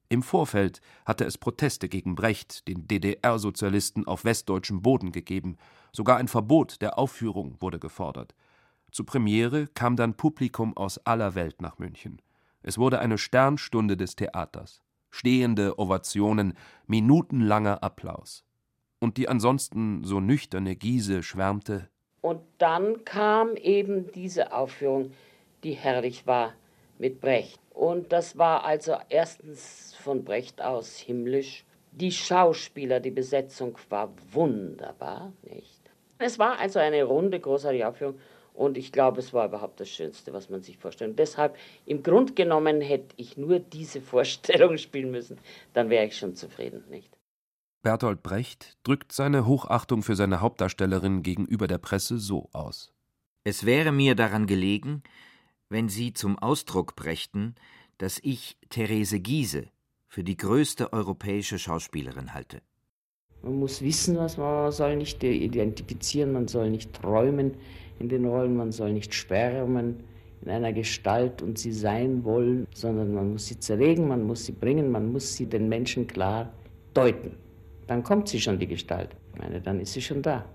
Im 0.09 0.23
Vorfeld 0.23 0.81
hatte 1.05 1.23
es 1.23 1.37
Proteste 1.37 1.87
gegen 1.87 2.15
Brecht, 2.15 2.67
den 2.67 2.85
DDR-Sozialisten 2.85 4.05
auf 4.05 4.25
westdeutschem 4.25 4.81
Boden 4.81 5.13
gegeben. 5.13 5.55
Sogar 5.93 6.17
ein 6.17 6.27
Verbot 6.27 6.81
der 6.81 6.99
Aufführung 6.99 7.55
wurde 7.61 7.79
gefordert. 7.79 8.35
Zur 8.91 9.05
Premiere 9.05 9.67
kam 9.67 9.95
dann 9.95 10.17
Publikum 10.17 10.75
aus 10.75 10.97
aller 11.05 11.33
Welt 11.33 11.61
nach 11.61 11.79
München. 11.79 12.21
Es 12.61 12.77
wurde 12.77 12.99
eine 12.99 13.17
Sternstunde 13.17 13.95
des 13.95 14.17
Theaters. 14.17 14.81
Stehende 15.11 15.79
Ovationen, 15.79 16.55
minutenlanger 16.87 17.81
Applaus 17.81 18.45
und 18.99 19.17
die 19.17 19.27
ansonsten 19.27 20.03
so 20.03 20.19
nüchterne 20.19 20.75
Giese 20.75 21.23
schwärmte. 21.23 21.89
Und 22.21 22.41
dann 22.57 23.05
kam 23.05 23.55
eben 23.55 24.11
diese 24.11 24.51
Aufführung, 24.51 25.11
die 25.63 25.73
herrlich 25.73 26.25
war, 26.25 26.53
mit 26.97 27.21
Brecht. 27.21 27.59
Und 27.71 28.11
das 28.11 28.37
war 28.37 28.63
also 28.63 28.95
erstens 29.09 29.93
von 29.99 30.23
Brecht 30.23 30.61
aus 30.61 30.97
himmlisch. 30.97 31.65
Die 31.91 32.11
Schauspieler, 32.11 32.99
die 32.99 33.11
Besetzung 33.11 33.77
war 33.89 34.11
wunderbar, 34.31 35.33
nicht? 35.43 35.81
Es 36.17 36.39
war 36.39 36.57
also 36.59 36.79
eine 36.79 37.03
runde, 37.03 37.39
großartige 37.39 37.87
Aufführung. 37.87 38.19
Und 38.53 38.77
ich 38.77 38.93
glaube, 38.93 39.19
es 39.19 39.33
war 39.33 39.47
überhaupt 39.47 39.81
das 39.81 39.89
Schönste, 39.89 40.31
was 40.31 40.49
man 40.49 40.61
sich 40.61 40.77
vorstellt. 40.77 41.11
Und 41.11 41.19
deshalb, 41.19 41.57
im 41.85 42.03
Grunde 42.03 42.33
genommen, 42.33 42.79
hätte 42.79 43.13
ich 43.17 43.35
nur 43.35 43.59
diese 43.59 43.99
Vorstellung 43.99 44.77
spielen 44.79 45.11
müssen, 45.11 45.37
dann 45.73 45.89
wäre 45.89 46.05
ich 46.05 46.17
schon 46.17 46.35
zufrieden, 46.35 46.83
nicht? 46.89 47.14
Bertolt 47.85 48.23
Brecht 48.23 48.79
drückt 48.81 49.11
seine 49.11 49.45
Hochachtung 49.45 50.01
für 50.01 50.15
seine 50.15 50.41
Hauptdarstellerin 50.41 51.21
gegenüber 51.21 51.67
der 51.67 51.77
Presse 51.77 52.17
so 52.17 52.49
aus. 52.51 52.91
Es 53.43 53.63
wäre 53.63 53.91
mir 53.91 54.15
daran 54.15 54.47
gelegen, 54.47 55.03
wenn 55.69 55.87
Sie 55.87 56.11
zum 56.11 56.39
Ausdruck 56.39 56.95
brächten, 56.95 57.53
dass 57.99 58.19
ich 58.23 58.57
Therese 58.69 59.19
Giese 59.19 59.67
für 60.07 60.23
die 60.23 60.35
größte 60.35 60.93
europäische 60.93 61.59
Schauspielerin 61.59 62.33
halte. 62.33 62.63
Man 63.43 63.59
muss 63.59 63.83
wissen, 63.83 64.17
was 64.17 64.37
man, 64.37 64.51
man 64.51 64.71
soll 64.71 64.95
nicht 64.95 65.23
identifizieren, 65.23 66.33
man 66.33 66.47
soll 66.47 66.71
nicht 66.71 66.91
träumen 66.91 67.53
in 67.99 68.09
den 68.09 68.25
Rollen, 68.25 68.57
man 68.57 68.71
soll 68.71 68.93
nicht 68.93 69.13
schwärmen 69.13 70.03
in 70.41 70.49
einer 70.49 70.73
Gestalt 70.73 71.43
und 71.43 71.59
sie 71.59 71.71
sein 71.71 72.23
wollen, 72.23 72.65
sondern 72.73 73.13
man 73.13 73.33
muss 73.33 73.45
sie 73.45 73.59
zerlegen, 73.59 74.07
man 74.07 74.25
muss 74.25 74.43
sie 74.43 74.53
bringen, 74.53 74.91
man 74.91 75.11
muss 75.11 75.35
sie 75.35 75.45
den 75.45 75.69
Menschen 75.69 76.07
klar 76.07 76.51
deuten. 76.95 77.44
Dann 77.87 78.03
kommt 78.03 78.27
sie 78.29 78.41
schon, 78.41 78.59
die 78.59 78.67
Gestalt. 78.67 79.15
Ich 79.33 79.39
meine, 79.39 79.61
dann 79.61 79.79
ist 79.79 79.93
sie 79.93 80.01
schon 80.01 80.21
da. 80.21 80.45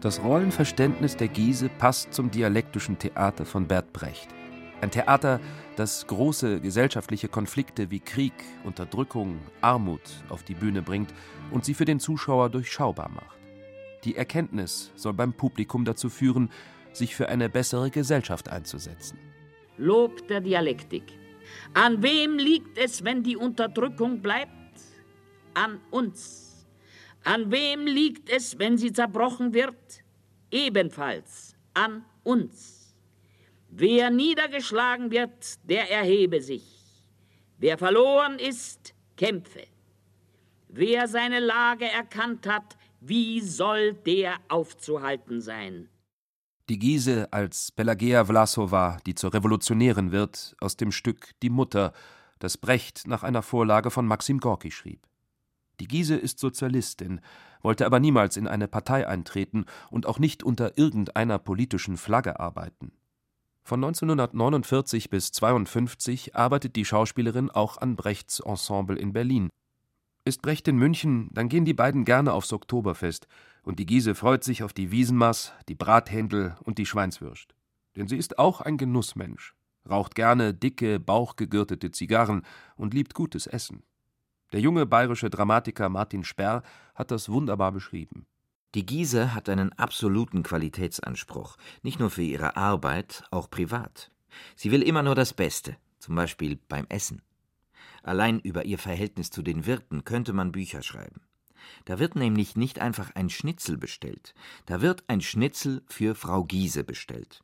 Das 0.00 0.22
Rollenverständnis 0.22 1.16
der 1.16 1.28
Giese 1.28 1.70
passt 1.70 2.12
zum 2.12 2.30
dialektischen 2.30 2.98
Theater 2.98 3.46
von 3.46 3.66
Bert 3.66 3.92
Brecht. 3.92 4.28
Ein 4.82 4.90
Theater, 4.90 5.40
das 5.76 6.06
große 6.06 6.60
gesellschaftliche 6.60 7.28
Konflikte 7.28 7.90
wie 7.90 8.00
Krieg, 8.00 8.34
Unterdrückung, 8.64 9.38
Armut 9.62 10.02
auf 10.28 10.42
die 10.42 10.54
Bühne 10.54 10.82
bringt 10.82 11.14
und 11.50 11.64
sie 11.64 11.72
für 11.72 11.86
den 11.86 12.00
Zuschauer 12.00 12.50
durchschaubar 12.50 13.08
macht. 13.08 13.38
Die 14.04 14.14
Erkenntnis 14.14 14.92
soll 14.94 15.14
beim 15.14 15.32
Publikum 15.32 15.86
dazu 15.86 16.10
führen, 16.10 16.50
sich 16.92 17.16
für 17.16 17.30
eine 17.30 17.48
bessere 17.48 17.90
Gesellschaft 17.90 18.50
einzusetzen. 18.50 19.18
Lob 19.78 20.28
der 20.28 20.42
Dialektik. 20.42 21.04
An 21.72 22.02
wem 22.02 22.38
liegt 22.38 22.78
es, 22.78 23.04
wenn 23.04 23.22
die 23.22 23.36
Unterdrückung 23.36 24.22
bleibt? 24.22 24.50
An 25.54 25.80
uns. 25.90 26.66
An 27.24 27.50
wem 27.50 27.86
liegt 27.86 28.28
es, 28.28 28.58
wenn 28.58 28.76
sie 28.76 28.92
zerbrochen 28.92 29.54
wird? 29.54 30.02
Ebenfalls 30.50 31.54
an 31.72 32.04
uns. 32.22 32.94
Wer 33.68 34.10
niedergeschlagen 34.10 35.10
wird, 35.10 35.58
der 35.68 35.90
erhebe 35.90 36.40
sich. 36.40 36.64
Wer 37.58 37.78
verloren 37.78 38.38
ist, 38.38 38.94
kämpfe. 39.16 39.66
Wer 40.68 41.08
seine 41.08 41.40
Lage 41.40 41.86
erkannt 41.86 42.46
hat, 42.46 42.76
wie 43.00 43.40
soll 43.40 43.94
der 43.94 44.36
aufzuhalten 44.48 45.40
sein? 45.40 45.88
Die 46.70 46.78
Giese 46.78 47.30
als 47.30 47.72
Pelagea 47.72 48.24
Vlasova, 48.24 48.96
die 49.04 49.14
zur 49.14 49.34
Revolutionärin 49.34 50.12
wird, 50.12 50.56
aus 50.60 50.78
dem 50.78 50.92
Stück 50.92 51.32
Die 51.42 51.50
Mutter, 51.50 51.92
das 52.38 52.56
Brecht 52.56 53.06
nach 53.06 53.22
einer 53.22 53.42
Vorlage 53.42 53.90
von 53.90 54.06
Maxim 54.06 54.38
Gorki 54.38 54.70
schrieb. 54.70 55.06
Die 55.78 55.86
Giese 55.86 56.16
ist 56.16 56.38
Sozialistin, 56.38 57.20
wollte 57.60 57.84
aber 57.84 58.00
niemals 58.00 58.38
in 58.38 58.48
eine 58.48 58.66
Partei 58.66 59.06
eintreten 59.06 59.66
und 59.90 60.06
auch 60.06 60.18
nicht 60.18 60.42
unter 60.42 60.78
irgendeiner 60.78 61.38
politischen 61.38 61.98
Flagge 61.98 62.40
arbeiten. 62.40 62.92
Von 63.62 63.84
1949 63.84 65.10
bis 65.10 65.28
1952 65.34 66.34
arbeitet 66.34 66.76
die 66.76 66.86
Schauspielerin 66.86 67.50
auch 67.50 67.76
an 67.76 67.94
Brechts 67.94 68.40
Ensemble 68.40 68.96
in 68.96 69.12
Berlin, 69.12 69.50
ist 70.24 70.40
Brecht 70.40 70.66
in 70.68 70.76
München, 70.76 71.28
dann 71.32 71.50
gehen 71.50 71.66
die 71.66 71.74
beiden 71.74 72.06
gerne 72.06 72.32
aufs 72.32 72.54
Oktoberfest, 72.54 73.28
und 73.64 73.78
die 73.78 73.86
Giese 73.86 74.14
freut 74.14 74.44
sich 74.44 74.62
auf 74.62 74.72
die 74.72 74.90
Wiesenmaß, 74.90 75.52
die 75.68 75.74
Brathändel 75.74 76.54
und 76.62 76.78
die 76.78 76.86
Schweinswürst. 76.86 77.54
Denn 77.96 78.08
sie 78.08 78.16
ist 78.16 78.38
auch 78.38 78.60
ein 78.60 78.76
Genussmensch, 78.76 79.54
raucht 79.88 80.14
gerne 80.14 80.54
dicke, 80.54 81.00
bauchgegürtete 81.00 81.90
Zigarren 81.90 82.42
und 82.76 82.94
liebt 82.94 83.14
gutes 83.14 83.46
Essen. 83.46 83.82
Der 84.52 84.60
junge 84.60 84.86
bayerische 84.86 85.30
Dramatiker 85.30 85.88
Martin 85.88 86.24
Sperr 86.24 86.62
hat 86.94 87.10
das 87.10 87.28
wunderbar 87.28 87.72
beschrieben. 87.72 88.26
Die 88.74 88.86
Giese 88.86 89.34
hat 89.34 89.48
einen 89.48 89.72
absoluten 89.72 90.42
Qualitätsanspruch, 90.42 91.56
nicht 91.82 92.00
nur 92.00 92.10
für 92.10 92.22
ihre 92.22 92.56
Arbeit, 92.56 93.24
auch 93.30 93.48
privat. 93.48 94.10
Sie 94.56 94.70
will 94.70 94.82
immer 94.82 95.02
nur 95.02 95.14
das 95.14 95.32
Beste, 95.32 95.76
zum 96.00 96.16
Beispiel 96.16 96.58
beim 96.68 96.86
Essen. 96.88 97.22
Allein 98.02 98.40
über 98.40 98.64
ihr 98.64 98.78
Verhältnis 98.78 99.30
zu 99.30 99.42
den 99.42 99.64
Wirten 99.64 100.04
könnte 100.04 100.32
man 100.32 100.52
Bücher 100.52 100.82
schreiben. 100.82 101.20
Da 101.84 101.98
wird 101.98 102.16
nämlich 102.16 102.56
nicht 102.56 102.78
einfach 102.78 103.14
ein 103.14 103.30
Schnitzel 103.30 103.76
bestellt, 103.76 104.34
da 104.66 104.80
wird 104.80 105.04
ein 105.08 105.20
Schnitzel 105.20 105.82
für 105.86 106.14
Frau 106.14 106.44
Giese 106.44 106.84
bestellt. 106.84 107.42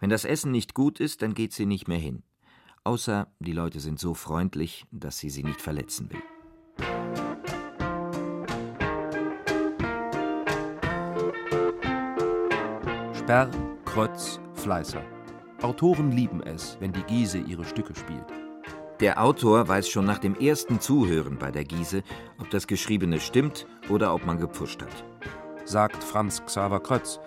Wenn 0.00 0.10
das 0.10 0.24
Essen 0.24 0.52
nicht 0.52 0.74
gut 0.74 1.00
ist, 1.00 1.22
dann 1.22 1.34
geht 1.34 1.52
sie 1.52 1.66
nicht 1.66 1.88
mehr 1.88 1.98
hin. 1.98 2.22
Außer 2.84 3.28
die 3.40 3.52
Leute 3.52 3.80
sind 3.80 3.98
so 3.98 4.14
freundlich, 4.14 4.86
dass 4.90 5.18
sie 5.18 5.30
sie 5.30 5.42
nicht 5.42 5.60
verletzen 5.60 6.10
will. 6.10 6.22
Sperr, 13.14 13.50
Krötz, 13.84 14.40
Fleißer. 14.54 15.04
Autoren 15.60 16.12
lieben 16.12 16.42
es, 16.42 16.78
wenn 16.80 16.92
die 16.92 17.02
Giese 17.02 17.38
ihre 17.38 17.64
Stücke 17.64 17.94
spielt. 17.94 18.47
Der 19.00 19.22
Autor 19.22 19.68
weiß 19.68 19.88
schon 19.88 20.06
nach 20.06 20.18
dem 20.18 20.34
ersten 20.34 20.80
Zuhören 20.80 21.38
bei 21.38 21.52
der 21.52 21.64
Giese, 21.64 22.02
ob 22.40 22.50
das 22.50 22.66
Geschriebene 22.66 23.20
stimmt 23.20 23.64
oder 23.88 24.12
ob 24.12 24.26
man 24.26 24.40
gepfuscht 24.40 24.82
hat. 24.82 25.04
Sagt 25.64 26.02
Franz 26.02 26.44
Xaver 26.44 26.80
Krötz. 26.80 27.20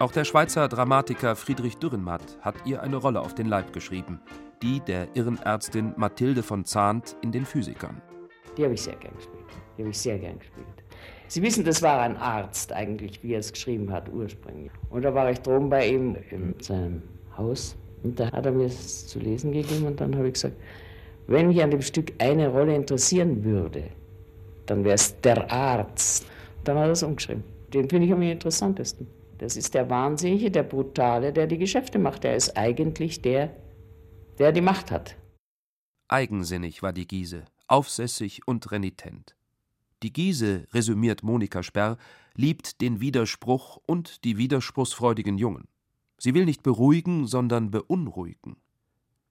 Auch 0.00 0.10
der 0.10 0.24
Schweizer 0.24 0.66
Dramatiker 0.66 1.36
Friedrich 1.36 1.76
Dürrenmatt 1.76 2.36
hat 2.40 2.56
ihr 2.64 2.82
eine 2.82 2.96
Rolle 2.96 3.20
auf 3.20 3.32
den 3.32 3.46
Leib 3.46 3.72
geschrieben, 3.72 4.20
die 4.60 4.80
der 4.80 5.06
Irrenärztin 5.14 5.94
Mathilde 5.96 6.42
von 6.42 6.64
Zahnt 6.64 7.16
in 7.22 7.30
den 7.30 7.46
Physikern. 7.46 8.02
Die 8.56 8.64
habe 8.64 8.74
ich 8.74 8.82
sehr 8.82 8.96
gern 8.96 9.14
gespielt. 9.14 9.44
Die 9.78 9.82
habe 9.82 9.90
ich 9.90 9.98
sehr 9.98 10.18
gern 10.18 10.40
gespielt. 10.40 10.66
Sie 11.28 11.42
wissen, 11.42 11.64
das 11.64 11.80
war 11.80 12.00
ein 12.00 12.16
Arzt 12.16 12.72
eigentlich, 12.72 13.22
wie 13.22 13.34
er 13.34 13.38
es 13.38 13.52
geschrieben 13.52 13.92
hat 13.92 14.12
ursprünglich. 14.12 14.72
Und 14.90 15.02
da 15.02 15.14
war 15.14 15.30
ich 15.30 15.38
droben 15.38 15.70
bei 15.70 15.86
ihm 15.86 16.16
in 16.30 16.56
seinem 16.60 17.02
Haus 17.36 17.76
und 18.02 18.18
da 18.18 18.32
hat 18.32 18.46
er 18.46 18.52
mir 18.52 18.66
es 18.66 19.06
zu 19.06 19.20
lesen 19.20 19.52
gegeben 19.52 19.86
und 19.86 20.00
dann 20.00 20.16
habe 20.16 20.26
ich 20.26 20.34
gesagt, 20.34 20.56
wenn 21.26 21.48
mich 21.48 21.62
an 21.62 21.70
dem 21.70 21.82
Stück 21.82 22.12
eine 22.18 22.48
Rolle 22.48 22.74
interessieren 22.74 23.44
würde, 23.44 23.84
dann 24.66 24.84
wäre 24.84 24.94
es 24.94 25.20
der 25.20 25.50
Arzt. 25.50 26.26
Dann 26.64 26.78
hat 26.78 26.86
er 26.86 26.92
es 26.92 27.02
umgeschrieben. 27.02 27.44
Den 27.72 27.88
finde 27.88 28.06
ich 28.06 28.12
am 28.12 28.22
interessantesten. 28.22 29.06
Das 29.38 29.56
ist 29.56 29.74
der 29.74 29.90
Wahnsinnige, 29.90 30.50
der 30.50 30.62
Brutale, 30.62 31.32
der 31.32 31.46
die 31.46 31.58
Geschäfte 31.58 31.98
macht. 31.98 32.24
Der 32.24 32.36
ist 32.36 32.56
eigentlich 32.56 33.20
der, 33.20 33.54
der 34.38 34.52
die 34.52 34.60
Macht 34.60 34.90
hat. 34.90 35.16
Eigensinnig 36.08 36.82
war 36.82 36.92
die 36.92 37.06
Giese, 37.06 37.44
aufsässig 37.66 38.46
und 38.46 38.70
renitent. 38.70 39.34
Die 40.02 40.12
Giese, 40.12 40.66
resümiert 40.72 41.22
Monika 41.22 41.62
Sperr, 41.62 41.96
liebt 42.34 42.80
den 42.80 43.00
Widerspruch 43.00 43.78
und 43.86 44.24
die 44.24 44.36
widerspruchsfreudigen 44.36 45.38
Jungen. 45.38 45.66
Sie 46.18 46.34
will 46.34 46.44
nicht 46.44 46.62
beruhigen, 46.62 47.26
sondern 47.26 47.70
beunruhigen. 47.70 48.56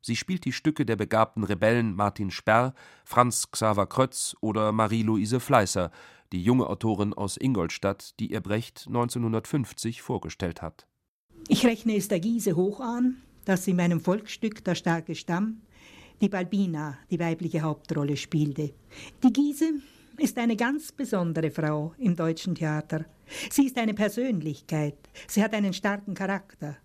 Sie 0.06 0.18
spielt 0.18 0.44
die 0.44 0.52
Stücke 0.52 0.86
der 0.86 0.98
begabten 0.98 1.46
Rebellen 1.46 1.96
Martin 1.96 2.30
Sperr, 2.30 2.74
Franz 3.06 3.50
Xaver 3.50 3.88
Krötz 3.88 4.36
oder 4.42 4.74
Marie-Louise 4.74 5.39
Fleißer, 5.39 5.92
die 6.34 6.44
junge 6.44 6.68
Autorin 6.68 7.13
aus 7.13 7.38
Ingolstadt, 7.38 8.20
die 8.20 8.34
ihr 8.34 8.42
Brecht 8.42 8.84
1950 8.88 10.02
vorgestellt 10.02 10.62
hat. 10.62 10.88
Ich 11.48 11.66
rechne 11.66 11.96
es 11.96 12.10
der 12.10 12.20
Giese 12.20 12.58
hoch 12.58 12.82
an, 12.82 13.22
dass 13.46 13.66
in 13.66 13.78
meinem 13.78 14.02
Volksstück 14.02 14.66
Der 14.66 14.76
starke 14.76 15.16
Stamm 15.16 15.62
die 16.20 16.30
Balbina 16.30 16.98
die 17.10 17.20
weibliche 17.20 17.62
Hauptrolle 17.62 18.18
spielte. 18.18 18.74
Die 19.24 19.32
Giese 19.32 19.74
ist 20.18 20.38
eine 20.38 20.58
ganz 20.58 20.92
besondere 20.92 21.50
Frau 21.50 21.94
im 21.98 22.18
deutschen 22.18 22.56
Theater. 22.56 23.06
Sie 23.50 23.68
ist 23.68 23.78
eine 23.78 23.94
Persönlichkeit, 23.94 24.98
sie 25.28 25.42
hat 25.42 25.54
einen 25.54 25.74
starken 25.74 26.13
Charakter. 26.13 26.78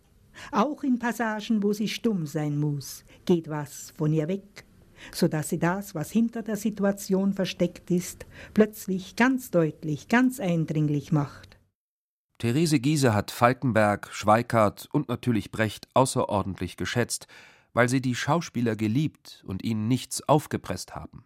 Auch 0.52 0.82
in 0.82 0.98
Passagen, 0.98 1.62
wo 1.62 1.72
sie 1.72 1.88
stumm 1.88 2.26
sein 2.26 2.58
muss, 2.58 3.04
geht 3.24 3.48
was 3.48 3.92
von 3.96 4.12
ihr 4.12 4.28
weg, 4.28 4.64
so 5.12 5.28
dass 5.28 5.48
sie 5.48 5.58
das, 5.58 5.94
was 5.94 6.10
hinter 6.10 6.42
der 6.42 6.56
Situation 6.56 7.32
versteckt 7.32 7.90
ist, 7.90 8.26
plötzlich 8.54 9.16
ganz 9.16 9.50
deutlich, 9.50 10.08
ganz 10.08 10.40
eindringlich 10.40 11.12
macht. 11.12 11.58
Therese 12.38 12.78
Giese 12.78 13.14
hat 13.14 13.32
Falkenberg, 13.32 14.10
Schweikart 14.12 14.88
und 14.92 15.08
natürlich 15.08 15.50
Brecht 15.50 15.88
außerordentlich 15.94 16.76
geschätzt, 16.76 17.26
weil 17.72 17.88
sie 17.88 18.00
die 18.00 18.14
Schauspieler 18.14 18.76
geliebt 18.76 19.42
und 19.46 19.64
ihnen 19.64 19.88
nichts 19.88 20.28
aufgepresst 20.28 20.94
haben. 20.94 21.24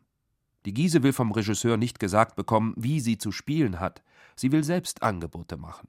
Die 0.64 0.72
Giese 0.72 1.02
will 1.02 1.12
vom 1.12 1.32
Regisseur 1.32 1.76
nicht 1.76 1.98
gesagt 1.98 2.36
bekommen, 2.36 2.72
wie 2.76 3.00
sie 3.00 3.18
zu 3.18 3.32
spielen 3.32 3.80
hat. 3.80 4.02
Sie 4.36 4.52
will 4.52 4.64
selbst 4.64 5.02
Angebote 5.02 5.56
machen. 5.56 5.88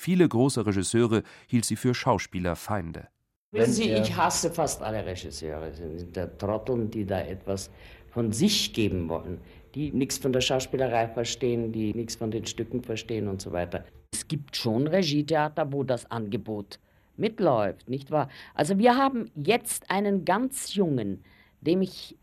Viele 0.00 0.26
große 0.26 0.64
Regisseure 0.64 1.22
hielt 1.46 1.66
sie 1.66 1.76
für 1.76 1.94
Schauspielerfeinde. 1.94 3.08
Wissen 3.52 3.74
Sie, 3.74 3.92
ich 3.92 4.16
hasse 4.16 4.50
fast 4.50 4.80
alle 4.80 5.04
Regisseure. 5.04 5.74
Sie 5.74 5.98
sind 5.98 6.16
der 6.16 6.38
Trotteln, 6.38 6.90
die 6.90 7.04
da 7.04 7.20
etwas 7.20 7.70
von 8.08 8.32
sich 8.32 8.72
geben 8.72 9.10
wollen, 9.10 9.42
die 9.74 9.92
nichts 9.92 10.16
von 10.16 10.32
der 10.32 10.40
Schauspielerei 10.40 11.06
verstehen, 11.06 11.70
die 11.70 11.92
nichts 11.92 12.14
von 12.14 12.30
den 12.30 12.46
Stücken 12.46 12.82
verstehen 12.82 13.28
und 13.28 13.42
so 13.42 13.52
weiter. 13.52 13.84
Es 14.14 14.26
gibt 14.26 14.56
schon 14.56 14.86
Regietheater, 14.86 15.70
wo 15.70 15.84
das 15.84 16.10
Angebot 16.10 16.78
mitläuft, 17.18 17.90
nicht 17.90 18.10
wahr? 18.10 18.30
Also 18.54 18.78
wir 18.78 18.96
haben 18.96 19.30
jetzt 19.34 19.90
einen 19.90 20.24
ganz 20.24 20.74
jungen, 20.74 21.22
dem 21.60 21.82
ich 21.82 22.16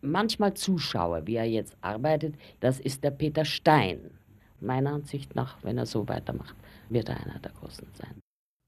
manchmal 0.00 0.54
zuschaue, 0.54 1.28
wie 1.28 1.36
er 1.36 1.48
jetzt 1.48 1.76
arbeitet, 1.80 2.34
das 2.58 2.80
ist 2.80 3.04
der 3.04 3.12
Peter 3.12 3.44
Stein. 3.44 4.18
Meiner 4.58 4.94
Ansicht 4.94 5.36
nach, 5.36 5.58
wenn 5.62 5.78
er 5.78 5.86
so 5.86 6.08
weitermacht, 6.08 6.56
wird 6.90 7.08
er 7.08 7.20
einer 7.20 7.38
der 7.38 7.52
Großen 7.52 7.88
sein. 7.94 8.20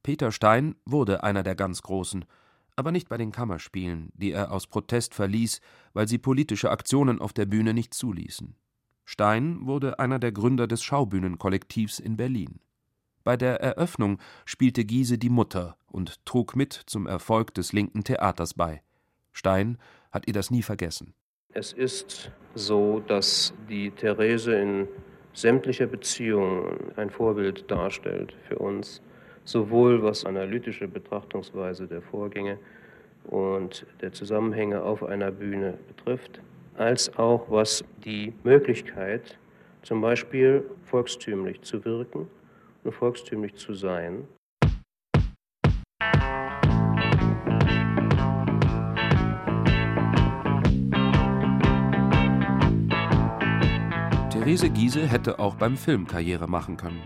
Peter 0.02 0.32
Stein 0.32 0.74
wurde 0.84 1.22
einer 1.22 1.42
der 1.42 1.54
ganz 1.54 1.82
Großen, 1.82 2.24
aber 2.74 2.90
nicht 2.90 3.08
bei 3.08 3.18
den 3.18 3.32
Kammerspielen, 3.32 4.10
die 4.14 4.32
er 4.32 4.50
aus 4.50 4.66
Protest 4.66 5.14
verließ, 5.14 5.60
weil 5.92 6.08
sie 6.08 6.18
politische 6.18 6.70
Aktionen 6.70 7.20
auf 7.20 7.32
der 7.32 7.46
Bühne 7.46 7.74
nicht 7.74 7.94
zuließen. 7.94 8.56
Stein 9.04 9.66
wurde 9.66 9.98
einer 9.98 10.18
der 10.18 10.32
Gründer 10.32 10.66
des 10.66 10.82
Schaubühnenkollektivs 10.82 11.98
in 11.98 12.16
Berlin. 12.16 12.60
Bei 13.24 13.36
der 13.36 13.60
Eröffnung 13.60 14.18
spielte 14.44 14.84
Giese 14.84 15.18
die 15.18 15.28
Mutter 15.28 15.76
und 15.86 16.24
trug 16.24 16.56
mit 16.56 16.72
zum 16.72 17.06
Erfolg 17.06 17.54
des 17.54 17.72
linken 17.72 18.04
Theaters 18.04 18.54
bei. 18.54 18.82
Stein 19.32 19.78
hat 20.10 20.26
ihr 20.26 20.32
das 20.32 20.50
nie 20.50 20.62
vergessen. 20.62 21.14
Es 21.54 21.72
ist 21.72 22.30
so, 22.54 23.00
dass 23.00 23.52
die 23.68 23.90
Therese 23.90 24.54
in 24.54 24.88
sämtlicher 25.34 25.86
Beziehung 25.86 26.92
ein 26.96 27.10
Vorbild 27.10 27.70
darstellt 27.70 28.34
für 28.48 28.58
uns 28.58 29.02
sowohl 29.44 30.02
was 30.02 30.24
analytische 30.24 30.88
Betrachtungsweise 30.88 31.86
der 31.86 32.02
Vorgänge 32.02 32.58
und 33.24 33.86
der 34.00 34.12
Zusammenhänge 34.12 34.82
auf 34.82 35.02
einer 35.02 35.30
Bühne 35.30 35.74
betrifft, 35.88 36.40
als 36.76 37.16
auch 37.18 37.50
was 37.50 37.84
die 38.04 38.32
Möglichkeit, 38.44 39.38
zum 39.82 40.00
Beispiel 40.00 40.64
volkstümlich 40.84 41.60
zu 41.62 41.84
wirken 41.84 42.28
und 42.84 42.92
volkstümlich 42.92 43.54
zu 43.54 43.74
sein. 43.74 44.26
Therese 54.52 54.68
Giese 54.68 55.06
hätte 55.06 55.38
auch 55.38 55.54
beim 55.54 55.78
Film 55.78 56.06
Karriere 56.06 56.46
machen 56.46 56.76
können. 56.76 57.00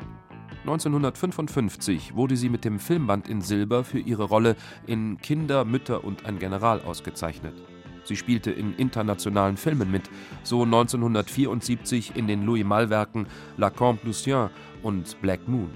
1955 0.63 2.17
wurde 2.17 2.37
sie 2.37 2.49
mit 2.49 2.65
dem 2.65 2.81
Filmband 2.81 3.29
in 3.29 3.41
Silber 3.41 3.85
für 3.85 4.01
ihre 4.01 4.25
Rolle 4.25 4.57
in 4.85 5.17
Kinder, 5.19 5.65
Mütter 5.65 6.03
und 6.03 6.27
ein 6.27 6.41
General 6.41 6.81
ausgezeichnet. 6.81 7.55
Sie 8.03 8.17
spielte 8.17 8.51
in 8.51 8.75
internationalen 8.75 9.57
Filmen 9.57 9.93
mit, 9.93 10.11
so 10.43 10.65
1974 10.65 12.17
in 12.17 12.27
den 12.27 12.45
Louis 12.45 12.65
Malle-Werken 12.65 13.29
La 13.57 13.71
Camp 13.71 14.03
Lucien 14.03 14.51
und 14.83 15.23
Black 15.23 15.47
Moon. 15.47 15.71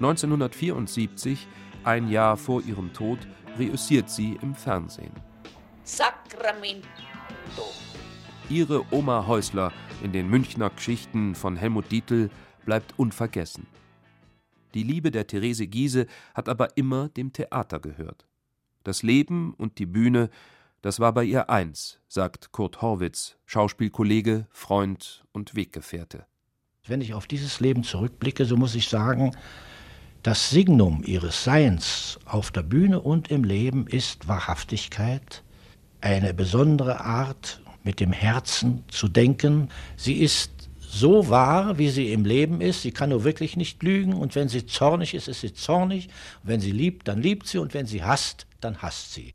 1974, 0.00 1.48
ein 1.82 2.10
Jahr 2.10 2.36
vor 2.36 2.60
ihrem 2.60 2.92
Tod, 2.92 3.20
reüssiert 3.58 4.10
sie 4.10 4.38
im 4.42 4.54
Fernsehen. 4.54 5.12
Sacramento. 5.82 6.84
Ihre 8.50 8.84
Oma 8.92 9.28
Häusler 9.28 9.72
in 10.02 10.10
den 10.10 10.28
Münchner 10.28 10.70
Geschichten 10.70 11.36
von 11.36 11.54
Helmut 11.54 11.92
Dietl 11.92 12.30
bleibt 12.64 12.98
unvergessen. 12.98 13.68
Die 14.74 14.82
Liebe 14.82 15.12
der 15.12 15.28
Therese 15.28 15.68
Giese 15.68 16.06
hat 16.34 16.48
aber 16.48 16.76
immer 16.76 17.08
dem 17.10 17.32
Theater 17.32 17.78
gehört. 17.78 18.26
Das 18.82 19.04
Leben 19.04 19.54
und 19.54 19.78
die 19.78 19.86
Bühne, 19.86 20.30
das 20.82 20.98
war 20.98 21.12
bei 21.12 21.22
ihr 21.22 21.48
eins, 21.48 22.00
sagt 22.08 22.50
Kurt 22.50 22.82
Horwitz, 22.82 23.36
Schauspielkollege, 23.46 24.48
Freund 24.50 25.24
und 25.30 25.54
Weggefährte. 25.54 26.26
Wenn 26.88 27.02
ich 27.02 27.14
auf 27.14 27.28
dieses 27.28 27.60
Leben 27.60 27.84
zurückblicke, 27.84 28.46
so 28.46 28.56
muss 28.56 28.74
ich 28.74 28.88
sagen, 28.88 29.30
das 30.24 30.50
Signum 30.50 31.04
ihres 31.06 31.44
Seins 31.44 32.18
auf 32.24 32.50
der 32.50 32.64
Bühne 32.64 33.00
und 33.00 33.30
im 33.30 33.44
Leben 33.44 33.86
ist 33.86 34.26
Wahrhaftigkeit, 34.26 35.44
eine 36.00 36.34
besondere 36.34 37.00
Art, 37.00 37.62
mit 37.84 38.00
dem 38.00 38.12
Herzen 38.12 38.84
zu 38.88 39.08
denken. 39.08 39.68
Sie 39.96 40.14
ist 40.14 40.50
so 40.78 41.28
wahr, 41.28 41.78
wie 41.78 41.88
sie 41.88 42.12
im 42.12 42.24
Leben 42.24 42.60
ist. 42.60 42.82
Sie 42.82 42.90
kann 42.90 43.10
nur 43.10 43.24
wirklich 43.24 43.56
nicht 43.56 43.82
lügen. 43.82 44.12
Und 44.12 44.34
wenn 44.34 44.48
sie 44.48 44.66
zornig 44.66 45.14
ist, 45.14 45.28
ist 45.28 45.40
sie 45.40 45.54
zornig. 45.54 46.08
Wenn 46.42 46.60
sie 46.60 46.72
liebt, 46.72 47.08
dann 47.08 47.22
liebt 47.22 47.46
sie. 47.46 47.58
Und 47.58 47.74
wenn 47.74 47.86
sie 47.86 48.02
hasst, 48.02 48.46
dann 48.60 48.82
hasst 48.82 49.14
sie. 49.14 49.32